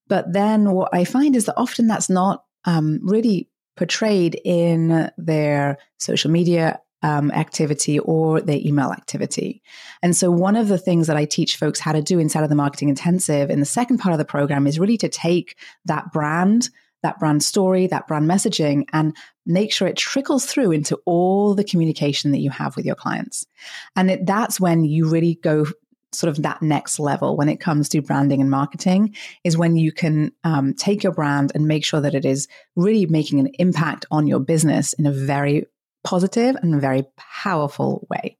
But 0.07 0.33
then 0.33 0.71
what 0.71 0.89
I 0.93 1.05
find 1.05 1.35
is 1.35 1.45
that 1.45 1.57
often 1.57 1.87
that's 1.87 2.09
not 2.09 2.43
um, 2.65 2.99
really 3.03 3.47
portrayed 3.77 4.39
in 4.43 5.09
their 5.17 5.77
social 5.99 6.31
media 6.31 6.79
um, 7.03 7.31
activity 7.31 7.99
or 7.99 8.41
their 8.41 8.59
email 8.59 8.91
activity. 8.91 9.61
And 10.01 10.15
so, 10.15 10.29
one 10.31 10.55
of 10.55 10.67
the 10.67 10.77
things 10.77 11.07
that 11.07 11.17
I 11.17 11.25
teach 11.25 11.57
folks 11.57 11.79
how 11.79 11.91
to 11.91 12.01
do 12.01 12.19
inside 12.19 12.43
of 12.43 12.49
the 12.49 12.55
marketing 12.55 12.89
intensive 12.89 13.49
in 13.49 13.59
the 13.59 13.65
second 13.65 13.97
part 13.97 14.13
of 14.13 14.19
the 14.19 14.25
program 14.25 14.67
is 14.67 14.79
really 14.79 14.97
to 14.97 15.09
take 15.09 15.57
that 15.85 16.11
brand, 16.11 16.69
that 17.03 17.19
brand 17.19 17.43
story, 17.43 17.87
that 17.87 18.07
brand 18.07 18.29
messaging, 18.29 18.85
and 18.93 19.15
make 19.45 19.73
sure 19.73 19.87
it 19.87 19.97
trickles 19.97 20.45
through 20.45 20.71
into 20.71 20.99
all 21.05 21.55
the 21.55 21.63
communication 21.63 22.31
that 22.31 22.39
you 22.39 22.49
have 22.49 22.75
with 22.75 22.85
your 22.85 22.95
clients. 22.95 23.45
And 23.95 24.11
it, 24.11 24.25
that's 24.25 24.59
when 24.59 24.83
you 24.83 25.09
really 25.09 25.35
go 25.35 25.65
sort 26.13 26.29
of 26.29 26.43
that 26.43 26.61
next 26.61 26.99
level 26.99 27.37
when 27.37 27.49
it 27.49 27.59
comes 27.59 27.87
to 27.89 28.01
branding 28.01 28.41
and 28.41 28.49
marketing 28.49 29.15
is 29.43 29.57
when 29.57 29.75
you 29.75 29.91
can 29.91 30.31
um, 30.43 30.73
take 30.73 31.03
your 31.03 31.13
brand 31.13 31.51
and 31.55 31.67
make 31.67 31.85
sure 31.85 32.01
that 32.01 32.13
it 32.13 32.25
is 32.25 32.47
really 32.75 33.05
making 33.05 33.39
an 33.39 33.47
impact 33.59 34.05
on 34.11 34.27
your 34.27 34.39
business 34.39 34.93
in 34.93 35.05
a 35.05 35.11
very 35.11 35.65
positive 36.03 36.55
and 36.61 36.81
very 36.81 37.05
powerful 37.17 38.07
way. 38.09 38.37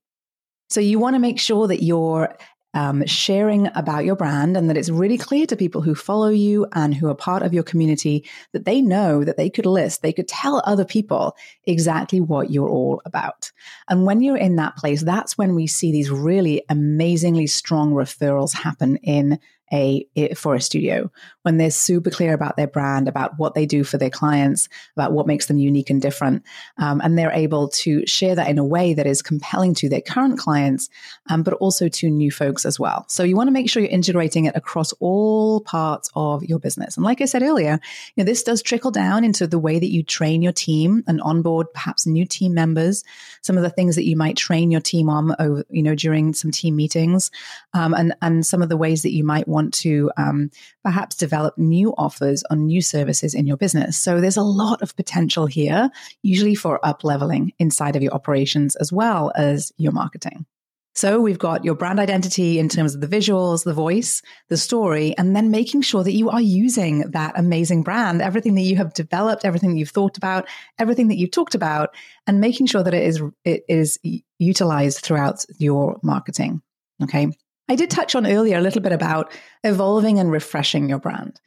So 0.70 0.80
you 0.80 1.00
want 1.00 1.16
to 1.16 1.20
make 1.20 1.40
sure 1.40 1.68
that 1.68 1.84
you're 1.84 2.36
um, 2.74 3.06
sharing 3.06 3.68
about 3.76 4.06
your 4.06 4.16
brand 4.16 4.56
and 4.56 4.70
that 4.70 4.78
it's 4.78 4.90
really 4.90 5.18
clear 5.18 5.46
to 5.48 5.58
people 5.58 5.82
who 5.82 5.94
follow 5.94 6.30
you 6.30 6.66
and 6.74 6.96
who 6.96 7.10
are 7.10 7.16
part 7.16 7.44
of 7.44 7.54
your 7.54 7.64
community 7.64 8.26
that 8.54 8.66
they 8.66 8.82
know 8.82 9.24
that 9.24 9.36
they 9.36 9.50
could 9.50 9.66
list, 9.66 10.02
they 10.02 10.14
could 10.14 10.28
tell 10.28 10.62
other 10.66 10.86
people 10.86 11.36
exactly 11.66 12.22
what 12.22 12.50
you're 12.50 12.70
all 12.70 13.02
about. 13.06 13.52
And 13.90 14.06
when 14.06 14.22
you're 14.22 14.38
in 14.38 14.56
that 14.56 14.78
place, 14.78 15.04
that's 15.04 15.38
when 15.38 15.54
we 15.54 15.68
see 15.68 15.92
these 15.92 16.10
really 16.10 16.64
amazingly 16.70 17.48
strong 17.48 17.92
referrals 17.92 18.54
happen 18.54 18.96
in 18.98 19.40
a 19.74 20.06
for 20.36 20.56
a 20.56 20.62
studio 20.62 21.12
when 21.44 21.58
they're 21.58 21.72
super 21.72 22.10
clear 22.10 22.34
about 22.34 22.58
their 22.58 22.68
brand, 22.68 23.08
about 23.08 23.38
what 23.38 23.56
they 23.56 23.66
do 23.66 23.84
for 23.84 23.98
their 23.98 24.10
clients, 24.10 24.70
about 24.96 25.12
what 25.12 25.28
makes 25.28 25.48
them 25.48 25.58
unique 25.58 25.90
and 25.90 26.02
different, 26.02 26.44
um, 26.78 27.02
and 27.04 27.18
they're 27.18 27.32
able 27.32 27.68
to 27.70 28.06
share 28.06 28.36
that 28.36 28.50
in 28.50 28.58
a 28.58 28.66
way 28.66 28.94
that 28.94 29.08
is 29.08 29.22
compelling 29.22 29.74
to 29.74 29.90
their 29.90 30.02
current 30.02 30.38
clients, 30.38 30.90
um, 31.30 31.44
but 31.44 31.54
also 31.56 31.88
to 31.88 32.10
new 32.10 32.32
folks 32.32 32.66
as 32.66 32.80
well. 32.80 33.06
So 33.08 33.24
you 33.24 33.36
want 33.36 33.48
to 33.48 33.52
make 33.52 33.70
sure 33.70 33.82
you're 33.82 33.92
integrating 33.92 34.46
it 34.46 34.56
across 34.56 34.94
all 35.00 35.62
parts 35.62 36.10
of 36.16 36.44
your 36.44 36.60
business. 36.60 36.98
And 36.98 37.04
like 37.04 37.22
I 37.22 37.26
said 37.26 37.44
earlier, 37.44 37.80
you 38.16 38.24
know, 38.24 38.26
this 38.26 38.44
does 38.44 38.62
trickle 38.62 38.92
down 38.92 39.24
into 39.24 39.48
the 39.48 39.60
way 39.60 39.80
that 39.80 39.92
you 39.92 40.04
train 40.04 40.42
your 40.42 40.52
team 40.52 41.04
and 41.08 41.22
onboard 41.22 41.68
perhaps 41.74 42.06
new 42.06 42.26
team 42.26 42.54
members. 42.54 43.04
Some 43.42 43.58
of 43.58 43.64
the 43.64 43.70
things 43.70 43.96
that 43.96 44.06
you 44.06 44.16
might 44.16 44.38
train 44.38 44.72
your 44.72 44.82
team 44.82 45.10
on, 45.10 45.36
over, 45.40 45.64
you 45.70 45.84
know, 45.84 45.96
during 45.96 46.34
some 46.34 46.52
team 46.52 46.76
meetings, 46.76 47.32
um, 47.74 47.94
and 47.94 48.14
and 48.22 48.46
some 48.46 48.62
of 48.62 48.70
the 48.70 48.78
ways 48.78 49.04
that 49.04 49.14
you 49.14 49.24
might 49.24 49.48
want 49.48 49.61
want 49.62 49.74
to 49.76 50.12
um, 50.18 50.50
perhaps 50.84 51.16
develop 51.16 51.58
new 51.58 51.94
offers 51.98 52.44
on 52.50 52.66
new 52.66 52.82
services 52.82 53.34
in 53.34 53.48
your 53.48 53.58
business. 53.58 53.98
So 53.98 54.20
there's 54.20 54.38
a 54.38 54.42
lot 54.42 54.82
of 54.82 54.96
potential 54.96 55.46
here, 55.46 55.90
usually 56.24 56.56
for 56.56 56.84
up 56.86 57.04
leveling 57.04 57.54
inside 57.60 57.96
of 57.96 58.04
your 58.04 58.14
operations 58.14 58.76
as 58.76 58.92
well 58.92 59.32
as 59.36 59.72
your 59.78 59.92
marketing. 59.92 60.46
So 60.94 61.22
we've 61.22 61.40
got 61.40 61.64
your 61.64 61.76
brand 61.76 62.02
identity 62.02 62.60
in 62.60 62.68
terms 62.68 62.96
of 62.96 63.02
the 63.02 63.08
visuals, 63.08 63.64
the 63.64 63.74
voice, 63.74 64.22
the 64.50 64.58
story, 64.58 65.16
and 65.18 65.34
then 65.34 65.50
making 65.50 65.84
sure 65.84 66.04
that 66.04 66.12
you 66.12 66.30
are 66.30 66.42
using 66.42 67.12
that 67.12 67.40
amazing 67.40 67.84
brand, 67.84 68.22
everything 68.22 68.56
that 68.56 68.62
you 68.62 68.76
have 68.76 68.94
developed, 68.94 69.46
everything 69.46 69.78
you've 69.78 69.90
thought 69.90 70.18
about, 70.18 70.50
everything 70.78 71.08
that 71.08 71.18
you've 71.18 71.32
talked 71.32 71.56
about, 71.56 71.96
and 72.28 72.42
making 72.42 72.66
sure 72.66 72.84
that 72.84 72.94
it 72.94 73.04
is 73.04 73.22
it 73.46 73.64
is 73.70 74.00
utilized 74.38 75.00
throughout 75.00 75.46
your 75.58 75.98
marketing. 76.04 76.62
Okay. 77.02 77.30
I 77.72 77.76
did 77.76 77.90
touch 77.90 78.16
on 78.16 78.28
earlier 78.28 78.58
a 78.58 78.62
little 78.62 78.82
bit 78.82 78.92
about 78.92 79.32
evolving 79.64 80.20
and 80.20 80.30
refreshing 80.30 80.90
your 80.90 81.00
brand. 81.00 81.40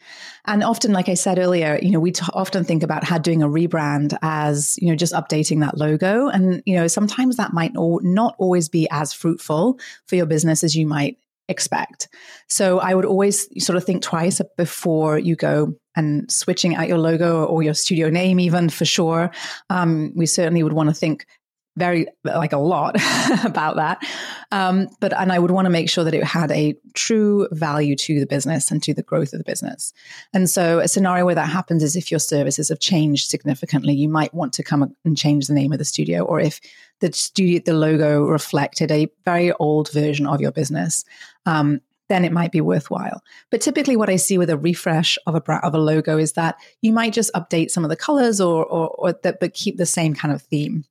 And 0.46 0.64
often, 0.64 0.90
like 0.90 1.10
I 1.10 1.14
said 1.14 1.38
earlier, 1.38 1.78
you 1.82 1.90
know, 1.90 2.00
we 2.00 2.12
t- 2.12 2.24
often 2.32 2.64
think 2.64 2.82
about 2.82 3.04
how 3.04 3.18
doing 3.18 3.42
a 3.42 3.46
rebrand 3.46 4.16
as, 4.22 4.78
you 4.80 4.88
know, 4.88 4.96
just 4.96 5.12
updating 5.12 5.60
that 5.60 5.76
logo. 5.76 6.28
And, 6.28 6.62
you 6.64 6.76
know, 6.76 6.86
sometimes 6.86 7.36
that 7.36 7.52
might 7.52 7.72
not 7.74 8.36
always 8.38 8.70
be 8.70 8.88
as 8.90 9.12
fruitful 9.12 9.78
for 10.06 10.16
your 10.16 10.24
business 10.24 10.64
as 10.64 10.74
you 10.74 10.86
might 10.86 11.18
expect. 11.50 12.08
So 12.48 12.78
I 12.78 12.94
would 12.94 13.04
always 13.04 13.46
sort 13.62 13.76
of 13.76 13.84
think 13.84 14.02
twice 14.02 14.40
before 14.56 15.18
you 15.18 15.36
go 15.36 15.74
and 15.94 16.32
switching 16.32 16.74
out 16.74 16.88
your 16.88 16.96
logo 16.96 17.44
or 17.44 17.62
your 17.62 17.74
studio 17.74 18.08
name, 18.08 18.40
even 18.40 18.70
for 18.70 18.86
sure. 18.86 19.30
Um, 19.68 20.14
we 20.16 20.24
certainly 20.24 20.62
would 20.62 20.72
want 20.72 20.88
to 20.88 20.94
think 20.94 21.26
very 21.76 22.06
like 22.24 22.52
a 22.52 22.58
lot 22.58 22.96
about 23.44 23.76
that 23.76 24.02
um, 24.52 24.88
but 25.00 25.12
and 25.18 25.32
i 25.32 25.38
would 25.38 25.50
want 25.50 25.66
to 25.66 25.70
make 25.70 25.90
sure 25.90 26.04
that 26.04 26.14
it 26.14 26.24
had 26.24 26.50
a 26.52 26.74
true 26.94 27.48
value 27.52 27.96
to 27.96 28.20
the 28.20 28.26
business 28.26 28.70
and 28.70 28.82
to 28.82 28.94
the 28.94 29.02
growth 29.02 29.32
of 29.32 29.38
the 29.38 29.44
business 29.44 29.92
and 30.32 30.48
so 30.48 30.78
a 30.78 30.88
scenario 30.88 31.24
where 31.24 31.34
that 31.34 31.48
happens 31.48 31.82
is 31.82 31.96
if 31.96 32.10
your 32.10 32.20
services 32.20 32.68
have 32.68 32.80
changed 32.80 33.28
significantly 33.28 33.92
you 33.92 34.08
might 34.08 34.32
want 34.34 34.52
to 34.52 34.62
come 34.62 34.94
and 35.04 35.16
change 35.16 35.46
the 35.46 35.54
name 35.54 35.72
of 35.72 35.78
the 35.78 35.84
studio 35.84 36.22
or 36.22 36.40
if 36.40 36.60
the 37.00 37.12
studio 37.12 37.60
the 37.64 37.74
logo 37.74 38.22
reflected 38.22 38.90
a 38.90 39.08
very 39.24 39.52
old 39.54 39.90
version 39.90 40.26
of 40.26 40.40
your 40.40 40.52
business 40.52 41.04
um, 41.46 41.80
then 42.08 42.24
it 42.24 42.32
might 42.32 42.52
be 42.52 42.60
worthwhile. 42.60 43.22
But 43.50 43.60
typically, 43.60 43.96
what 43.96 44.10
I 44.10 44.16
see 44.16 44.38
with 44.38 44.50
a 44.50 44.58
refresh 44.58 45.18
of 45.26 45.34
a 45.34 45.52
of 45.64 45.74
a 45.74 45.78
logo 45.78 46.18
is 46.18 46.32
that 46.32 46.56
you 46.82 46.92
might 46.92 47.12
just 47.12 47.32
update 47.32 47.70
some 47.70 47.84
of 47.84 47.90
the 47.90 47.96
colors, 47.96 48.40
or 48.40 48.64
or, 48.64 48.88
or 48.88 49.12
that, 49.22 49.40
but 49.40 49.54
keep 49.54 49.76
the 49.76 49.86
same 49.86 50.14
kind 50.14 50.32
of 50.34 50.42
theme. 50.42 50.84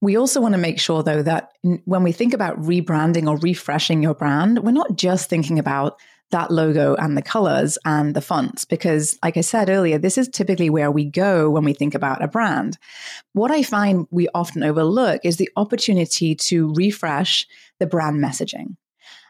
We 0.00 0.16
also 0.16 0.40
want 0.40 0.54
to 0.54 0.60
make 0.60 0.78
sure, 0.78 1.02
though, 1.02 1.22
that 1.22 1.50
when 1.84 2.02
we 2.02 2.12
think 2.12 2.32
about 2.32 2.60
rebranding 2.60 3.28
or 3.28 3.36
refreshing 3.38 4.02
your 4.02 4.14
brand, 4.14 4.60
we're 4.60 4.70
not 4.70 4.96
just 4.96 5.28
thinking 5.28 5.58
about 5.58 5.98
that 6.30 6.50
logo 6.50 6.94
and 6.96 7.16
the 7.16 7.22
colors 7.22 7.78
and 7.84 8.14
the 8.14 8.20
fonts, 8.20 8.64
because, 8.64 9.18
like 9.24 9.36
I 9.36 9.40
said 9.40 9.70
earlier, 9.70 9.98
this 9.98 10.18
is 10.18 10.28
typically 10.28 10.68
where 10.70 10.90
we 10.90 11.06
go 11.06 11.50
when 11.50 11.64
we 11.64 11.72
think 11.72 11.94
about 11.94 12.22
a 12.22 12.28
brand. 12.28 12.78
What 13.32 13.50
I 13.50 13.62
find 13.62 14.06
we 14.10 14.28
often 14.34 14.62
overlook 14.62 15.22
is 15.24 15.38
the 15.38 15.50
opportunity 15.56 16.34
to 16.34 16.72
refresh 16.74 17.46
the 17.78 17.86
brand 17.86 18.22
messaging. 18.22 18.76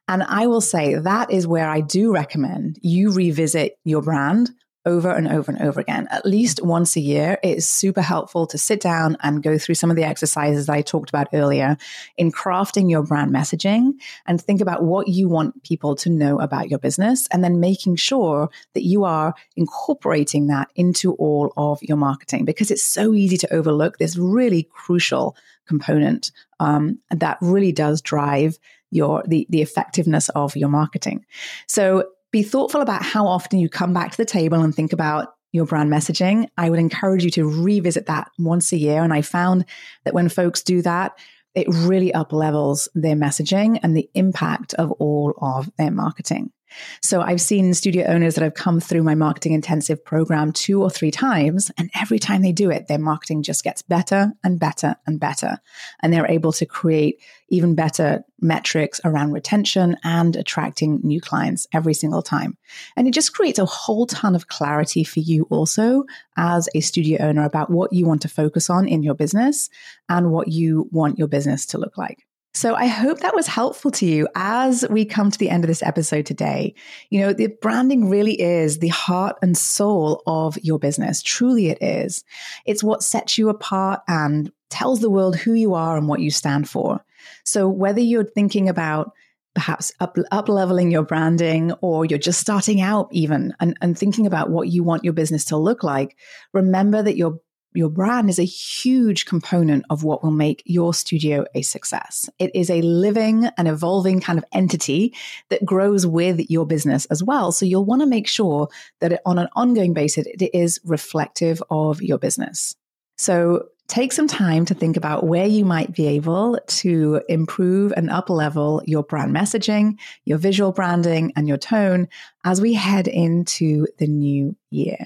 And 0.09 0.23
I 0.23 0.49
will 0.49 0.61
say 0.61 0.97
that 0.97 1.31
is 1.31 1.47
where 1.47 1.69
I 1.69 1.83
do 1.83 2.13
recommend 2.13 2.79
you 2.83 3.13
revisit 3.13 3.79
your 3.85 4.03
brand 4.03 4.51
over 4.89 5.11
and 5.11 5.29
over 5.29 5.53
and 5.53 5.61
over 5.61 5.79
again, 5.81 6.09
at 6.11 6.25
least 6.25 6.63
once 6.65 6.97
a 6.97 7.01
year. 7.01 7.39
It 7.43 7.59
is 7.59 7.67
super 7.67 8.01
helpful 8.01 8.47
to 8.47 8.57
sit 8.57 8.81
down 8.81 9.19
and 9.21 9.43
go 9.43 9.59
through 9.59 9.75
some 9.75 9.91
of 9.91 9.97
the 9.97 10.05
exercises 10.05 10.69
I 10.69 10.81
talked 10.81 11.11
about 11.11 11.29
earlier 11.35 11.77
in 12.17 12.33
crafting 12.33 12.91
your 12.91 13.03
brand 13.03 13.31
messaging 13.31 13.93
and 14.27 14.41
think 14.41 14.63
about 14.63 14.83
what 14.83 15.07
you 15.07 15.29
want 15.29 15.63
people 15.63 15.95
to 15.97 16.11
know 16.11 16.41
about 16.41 16.71
your 16.71 16.79
business 16.79 17.29
and 17.31 17.45
then 17.45 17.61
making 17.61 17.97
sure 17.97 18.49
that 18.73 18.85
you 18.85 19.05
are 19.05 19.35
incorporating 19.57 20.47
that 20.47 20.69
into 20.75 21.13
all 21.15 21.53
of 21.59 21.83
your 21.83 21.99
marketing 21.99 22.47
because 22.47 22.71
it's 22.71 22.83
so 22.83 23.13
easy 23.13 23.37
to 23.37 23.53
overlook 23.53 23.99
this 23.99 24.17
really 24.17 24.69
crucial 24.73 25.37
component 25.67 26.33
um, 26.61 26.99
that 27.11 27.37
really 27.43 27.73
does 27.73 28.01
drive 28.01 28.59
your 28.91 29.23
the 29.27 29.47
the 29.51 29.61
effectiveness 29.61 30.31
of 30.31 30.57
your 30.57 30.71
marketing. 30.71 31.27
So 31.67 32.09
be 32.31 32.43
thoughtful 32.43 32.81
about 32.81 33.03
how 33.03 33.27
often 33.27 33.59
you 33.59 33.69
come 33.69 33.93
back 33.93 34.11
to 34.11 34.17
the 34.17 34.25
table 34.25 34.61
and 34.61 34.75
think 34.75 34.93
about 34.93 35.29
your 35.53 35.65
brand 35.65 35.91
messaging. 35.91 36.49
I 36.57 36.69
would 36.69 36.79
encourage 36.79 37.25
you 37.25 37.31
to 37.33 37.49
revisit 37.49 38.07
that 38.07 38.31
once 38.39 38.73
a 38.73 38.77
year. 38.77 39.03
And 39.03 39.13
I 39.13 39.23
found 39.23 39.65
that 40.05 40.15
when 40.15 40.29
folks 40.29 40.63
do 40.63 40.83
that, 40.83 41.19
it 41.55 41.67
really 41.69 42.13
up 42.13 42.33
levels 42.33 42.89
their 42.95 43.17
messaging 43.17 43.81
and 43.83 43.97
the 43.97 44.11
impact 44.15 44.75
of 44.75 44.93
all 44.93 45.35
of 45.41 45.71
their 45.79 45.91
marketing. 45.91 46.53
So 47.01 47.21
I've 47.21 47.41
seen 47.41 47.75
studio 47.75 48.07
owners 48.07 48.35
that 48.35 48.45
have 48.45 48.55
come 48.55 48.81
through 48.81 49.03
my 49.03 49.15
marketing 49.15 49.53
intensive 49.53 50.05
program 50.05 50.53
two 50.53 50.83
or 50.83 50.91
three 50.91 51.11
times, 51.11 51.71
and 51.79 51.91
every 51.95 52.19
time 52.19 52.43
they 52.43 52.53
do 52.53 52.71
it, 52.71 52.89
their 52.89 52.99
marketing 52.99 53.43
just 53.43 53.65
gets 53.65 53.83
better 53.83 54.33
and 54.45 54.61
better 54.61 54.97
and 55.07 55.19
better. 55.19 55.59
And 56.03 56.13
they're 56.13 56.31
able 56.31 56.53
to 56.53 56.67
create 56.67 57.21
even 57.49 57.75
better 57.75 58.25
metrics 58.41 59.01
around 59.05 59.33
retention 59.33 59.97
and 60.05 60.37
attracting 60.37 61.01
new 61.03 61.21
clients 61.21 61.67
every 61.73 61.95
single 61.95 62.23
time. 62.23 62.57
And 62.97 63.09
it 63.09 63.15
just 63.15 63.35
creates 63.35 63.59
a 63.59 63.65
whole 63.65 64.07
ton 64.07 64.35
of 64.35 64.49
clarity 64.49 65.05
for 65.05 65.21
you 65.21 65.47
also 65.51 66.05
as 66.37 66.69
a 66.75 66.81
studio 66.81 67.23
owner 67.27 67.45
about 67.45 67.71
what 67.71 67.93
you 67.93 68.07
want 68.07 68.23
to 68.23 68.29
focus 68.29 68.69
on 68.71 68.87
in 68.87 69.03
your 69.03 69.15
business 69.15 69.71
and 70.09 70.31
what 70.31 70.49
you 70.49 70.89
want 70.93 71.19
your 71.19 71.29
business 71.29 71.67
to 71.67 71.79
look 71.79 71.97
like. 71.97 72.28
So 72.55 72.75
I 72.75 72.87
hope 72.87 73.21
that 73.21 73.35
was 73.35 73.47
helpful 73.47 73.91
to 73.93 74.07
you 74.07 74.27
as 74.35 74.85
we 74.91 75.05
come 75.05 75.31
to 75.31 75.39
the 75.39 75.51
end 75.51 75.65
of 75.65 75.69
this 75.69 75.83
episode 75.83 76.27
today. 76.27 76.75
You 77.11 77.21
know, 77.21 77.33
the 77.33 77.49
branding 77.61 78.09
really 78.09 78.41
is 78.41 78.79
the 78.79 78.89
heart 78.89 79.37
and 79.43 79.57
soul 79.57 80.23
of 80.27 80.59
your 80.63 80.79
business. 80.79 81.23
Truly 81.23 81.69
it 81.69 81.79
is. 81.81 82.25
It's 82.67 82.83
what 82.83 83.03
sets 83.03 83.39
you 83.39 83.49
apart 83.49 84.01
and 84.09 84.51
tells 84.71 85.01
the 85.01 85.11
world 85.11 85.37
who 85.37 85.53
you 85.53 85.75
are 85.75 85.97
and 85.97 86.09
what 86.09 86.21
you 86.21 86.31
stand 86.31 86.69
for. 86.69 87.05
So 87.45 87.69
whether 87.69 88.01
you're 88.01 88.25
thinking 88.25 88.69
about 88.69 89.13
perhaps 89.55 89.93
up, 90.01 90.17
up 90.31 90.49
leveling 90.49 90.91
your 90.91 91.03
branding 91.03 91.73
or 91.81 92.05
you're 92.05 92.19
just 92.19 92.41
starting 92.41 92.81
out 92.81 93.09
even 93.11 93.53
and, 93.61 93.77
and 93.81 93.99
thinking 93.99 94.27
about 94.27 94.51
what 94.51 94.69
you 94.69 94.85
want 94.85 95.05
your 95.05 95.13
business 95.13 95.47
to 95.47 95.57
look 95.57 95.83
like, 95.83 96.17
remember 96.53 97.03
that 97.03 97.17
your 97.17 97.41
your 97.79 97.89
brand 97.89 98.29
is 98.29 98.41
a 98.41 98.45
huge 98.45 99.25
component 99.25 99.85
of 99.89 100.03
what 100.03 100.25
will 100.25 100.33
make 100.33 100.65
your 100.67 100.93
studio 100.93 101.45
a 101.55 101.63
success. 101.63 102.29
It 102.41 102.51
is 102.53 102.71
a 102.71 102.83
living 102.83 103.49
and 103.57 103.69
evolving 103.69 104.21
kind 104.21 104.37
of 104.37 104.45
entity 104.53 105.15
that 105.51 105.65
grows 105.65 106.05
with 106.05 106.51
your 106.51 106.67
business 106.67 107.05
as 107.05 107.23
well. 107.23 107.53
So 107.53 107.65
you'll 107.65 107.85
want 107.85 108.03
to 108.03 108.07
make 108.07 108.27
sure 108.27 108.69
that 108.99 109.23
on 109.25 109.39
an 109.39 109.47
ongoing 109.55 109.95
basis, 109.95 110.27
it 110.27 110.51
is 110.53 110.81
reflective 110.85 111.63
of 111.71 112.03
your 112.03 112.19
business. 112.19 112.75
So 113.19 113.69
take 113.89 114.13
some 114.13 114.29
time 114.29 114.67
to 114.67 114.75
think 114.75 114.99
about 114.99 115.25
where 115.25 115.47
you 115.47 115.65
might 115.65 115.93
be 115.95 116.07
able 116.07 116.59
to 116.67 117.23
improve 117.27 117.93
and 117.97 118.11
up 118.11 118.29
level 118.29 118.83
your 118.87 119.03
brand 119.03 119.35
messaging, 119.35 119.99
your 120.27 120.37
visual 120.37 120.73
branding, 120.73 121.33
and 121.35 121.49
your 121.49 121.57
tone 121.57 122.07
as 122.45 122.61
we 122.61 122.75
head 122.75 123.09
into 123.09 123.87
the 123.99 124.07
new 124.07 124.55
year. 124.71 124.99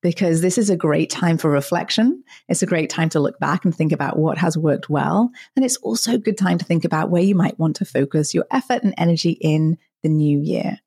Because 0.00 0.40
this 0.40 0.56
is 0.56 0.70
a 0.70 0.76
great 0.76 1.10
time 1.10 1.36
for 1.36 1.50
reflection. 1.50 2.24
It's 2.48 2.62
a 2.62 2.66
great 2.66 2.88
time 2.88 3.10
to 3.10 3.20
look 3.20 3.38
back 3.38 3.64
and 3.64 3.74
think 3.74 3.92
about 3.92 4.18
what 4.18 4.38
has 4.38 4.56
worked 4.56 4.88
well. 4.88 5.30
And 5.54 5.64
it's 5.64 5.76
also 5.76 6.14
a 6.14 6.18
good 6.18 6.38
time 6.38 6.56
to 6.58 6.64
think 6.64 6.84
about 6.84 7.10
where 7.10 7.22
you 7.22 7.34
might 7.34 7.58
want 7.58 7.76
to 7.76 7.84
focus 7.84 8.34
your 8.34 8.46
effort 8.50 8.82
and 8.82 8.94
energy 8.96 9.32
in 9.32 9.76
the 10.02 10.08
new 10.08 10.40
year. 10.40 10.78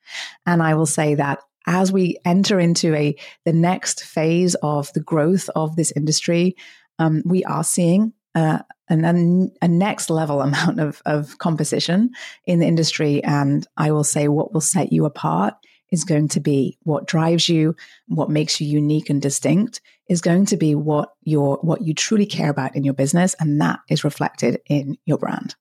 And 0.48 0.64
I 0.64 0.74
will 0.74 0.88
say 0.88 1.16
that 1.16 1.40
as 1.68 1.92
we 1.92 2.18
enter 2.26 2.60
into 2.60 2.94
a 2.96 3.16
the 3.46 3.54
next 3.54 4.04
phase 4.04 4.56
of 4.56 4.92
the 4.94 5.02
growth 5.02 5.50
of 5.56 5.76
this 5.76 5.92
industry, 5.96 6.56
um, 7.00 7.22
we 7.26 7.44
are 7.46 7.64
seeing 7.64 8.14
uh, 8.36 8.60
an, 8.90 9.52
a 9.62 9.68
next 9.68 10.10
level 10.10 10.42
amount 10.48 10.80
of, 10.80 11.02
of 11.06 11.38
composition 11.38 12.12
in 12.46 12.60
the 12.60 12.68
industry. 12.68 13.24
And 13.24 13.68
I 13.78 13.92
will 13.92 14.04
say 14.04 14.28
what 14.28 14.54
will 14.54 14.62
set 14.62 14.92
you 14.92 15.06
apart 15.06 15.56
is 15.92 16.04
going 16.04 16.28
to 16.28 16.40
be 16.40 16.78
what 16.84 17.06
drives 17.06 17.48
you, 17.48 17.76
what 18.08 18.30
makes 18.30 18.60
you 18.60 18.68
unique 18.68 19.10
and 19.10 19.22
distinct 19.22 19.80
is 20.10 20.22
going 20.22 20.46
to 20.48 20.58
be 20.58 20.76
what 20.76 21.10
what 21.24 21.82
you 21.82 21.94
truly 21.94 22.26
care 22.26 22.50
about 22.50 22.76
in 22.76 22.84
your 22.84 22.94
business 22.94 23.36
and 23.40 23.62
that 23.62 23.80
is 23.90 24.04
reflected 24.04 24.60
in 24.68 24.98
your 25.06 25.18
brand. 25.18 25.56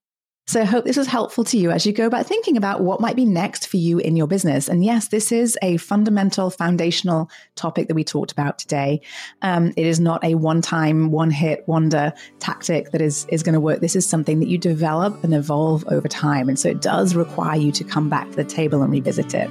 So 0.52 0.60
I 0.60 0.64
hope 0.64 0.84
this 0.84 0.98
was 0.98 1.06
helpful 1.06 1.44
to 1.44 1.56
you 1.56 1.70
as 1.70 1.86
you 1.86 1.94
go 1.94 2.04
about 2.04 2.26
thinking 2.26 2.58
about 2.58 2.82
what 2.82 3.00
might 3.00 3.16
be 3.16 3.24
next 3.24 3.68
for 3.68 3.78
you 3.78 3.96
in 3.96 4.16
your 4.16 4.26
business. 4.26 4.68
And 4.68 4.84
yes, 4.84 5.08
this 5.08 5.32
is 5.32 5.56
a 5.62 5.78
fundamental, 5.78 6.50
foundational 6.50 7.30
topic 7.56 7.88
that 7.88 7.94
we 7.94 8.04
talked 8.04 8.32
about 8.32 8.58
today. 8.58 9.00
Um, 9.40 9.72
it 9.78 9.86
is 9.86 9.98
not 9.98 10.22
a 10.22 10.34
one-time, 10.34 11.10
one-hit 11.10 11.66
wonder 11.66 12.12
tactic 12.38 12.90
that 12.90 13.00
is 13.00 13.24
is 13.30 13.42
going 13.42 13.54
to 13.54 13.60
work. 13.60 13.80
This 13.80 13.96
is 13.96 14.06
something 14.06 14.40
that 14.40 14.48
you 14.48 14.58
develop 14.58 15.24
and 15.24 15.32
evolve 15.32 15.86
over 15.88 16.06
time, 16.06 16.50
and 16.50 16.58
so 16.58 16.68
it 16.68 16.82
does 16.82 17.14
require 17.14 17.58
you 17.58 17.72
to 17.72 17.82
come 17.82 18.10
back 18.10 18.28
to 18.28 18.36
the 18.36 18.44
table 18.44 18.82
and 18.82 18.92
revisit 18.92 19.32
it. 19.32 19.50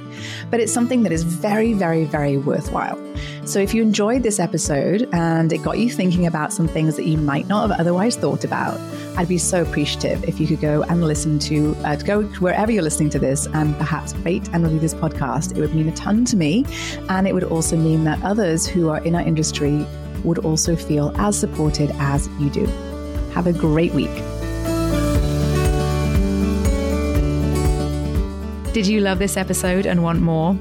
But 0.52 0.60
it's 0.60 0.72
something 0.72 1.02
that 1.02 1.10
is 1.10 1.24
very, 1.24 1.72
very, 1.72 2.04
very 2.04 2.36
worthwhile. 2.36 2.96
So 3.44 3.58
if 3.58 3.74
you 3.74 3.82
enjoyed 3.82 4.22
this 4.22 4.38
episode 4.38 5.08
and 5.12 5.52
it 5.52 5.58
got 5.58 5.76
you 5.76 5.90
thinking 5.90 6.26
about 6.26 6.52
some 6.52 6.68
things 6.68 6.94
that 6.94 7.06
you 7.06 7.18
might 7.18 7.48
not 7.48 7.68
have 7.68 7.80
otherwise 7.80 8.16
thought 8.16 8.44
about, 8.44 8.78
I'd 9.16 9.26
be 9.26 9.36
so 9.36 9.62
appreciative 9.62 10.22
if 10.24 10.38
you 10.38 10.46
could 10.46 10.60
go 10.60 10.84
and 10.84 11.02
listen 11.02 11.40
to, 11.40 11.74
uh, 11.84 11.96
go 11.96 12.22
wherever 12.22 12.70
you're 12.70 12.84
listening 12.84 13.10
to 13.10 13.18
this 13.18 13.46
and 13.46 13.76
perhaps 13.78 14.14
rate 14.18 14.48
and 14.52 14.62
review 14.62 14.78
this 14.78 14.94
podcast. 14.94 15.56
It 15.56 15.60
would 15.60 15.74
mean 15.74 15.88
a 15.88 15.92
ton 15.96 16.24
to 16.26 16.36
me. 16.36 16.64
And 17.08 17.26
it 17.26 17.34
would 17.34 17.42
also 17.42 17.76
mean 17.76 18.04
that 18.04 18.22
others 18.22 18.64
who 18.64 18.90
are 18.90 19.04
in 19.04 19.16
our 19.16 19.22
industry 19.22 19.84
would 20.22 20.38
also 20.38 20.76
feel 20.76 21.12
as 21.16 21.36
supported 21.36 21.90
as 21.98 22.28
you 22.38 22.48
do. 22.48 22.64
Have 23.34 23.48
a 23.48 23.52
great 23.52 23.92
week. 23.92 24.14
Did 28.72 28.86
you 28.86 29.00
love 29.00 29.18
this 29.18 29.36
episode 29.36 29.84
and 29.84 30.04
want 30.04 30.20
more? 30.20 30.56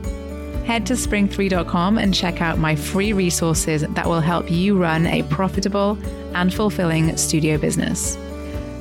Head 0.72 0.86
to 0.86 0.94
spring3.com 0.94 1.98
and 1.98 2.14
check 2.14 2.42
out 2.42 2.58
my 2.58 2.78
free 2.78 3.12
resources 3.12 3.82
that 3.82 4.08
will 4.08 4.22
help 4.22 4.50
you 4.50 4.78
run 4.78 5.06
a 5.06 5.22
profitable 5.24 5.98
and 6.34 6.54
fulfilling 6.54 7.18
studio 7.18 7.58
business. 7.58 8.16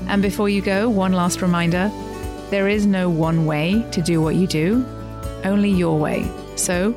And 0.06 0.22
before 0.22 0.48
you 0.48 0.62
go, 0.62 0.88
one 0.88 1.12
last 1.12 1.42
reminder 1.42 1.90
There 2.48 2.68
is 2.68 2.86
no 2.86 3.10
one 3.10 3.44
way 3.44 3.84
to 3.90 4.00
do 4.00 4.22
what 4.22 4.36
you 4.36 4.46
do, 4.46 4.86
only 5.42 5.68
your 5.68 5.98
way. 5.98 6.30
So, 6.54 6.92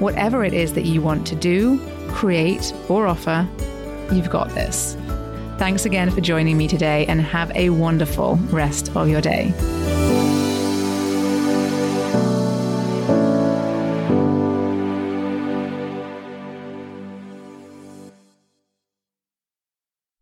whatever 0.00 0.42
it 0.42 0.54
is 0.54 0.72
that 0.72 0.86
you 0.86 1.00
want 1.00 1.24
to 1.28 1.36
do, 1.36 1.78
create, 2.08 2.74
or 2.88 3.06
offer, 3.06 3.48
you've 4.10 4.30
got 4.30 4.48
this. 4.56 4.96
Thanks 5.56 5.84
again 5.84 6.10
for 6.10 6.20
joining 6.20 6.58
me 6.58 6.66
today 6.66 7.06
and 7.06 7.20
have 7.20 7.52
a 7.54 7.70
wonderful 7.70 8.40
rest 8.50 8.90
of 8.96 9.08
your 9.08 9.20
day. 9.20 9.54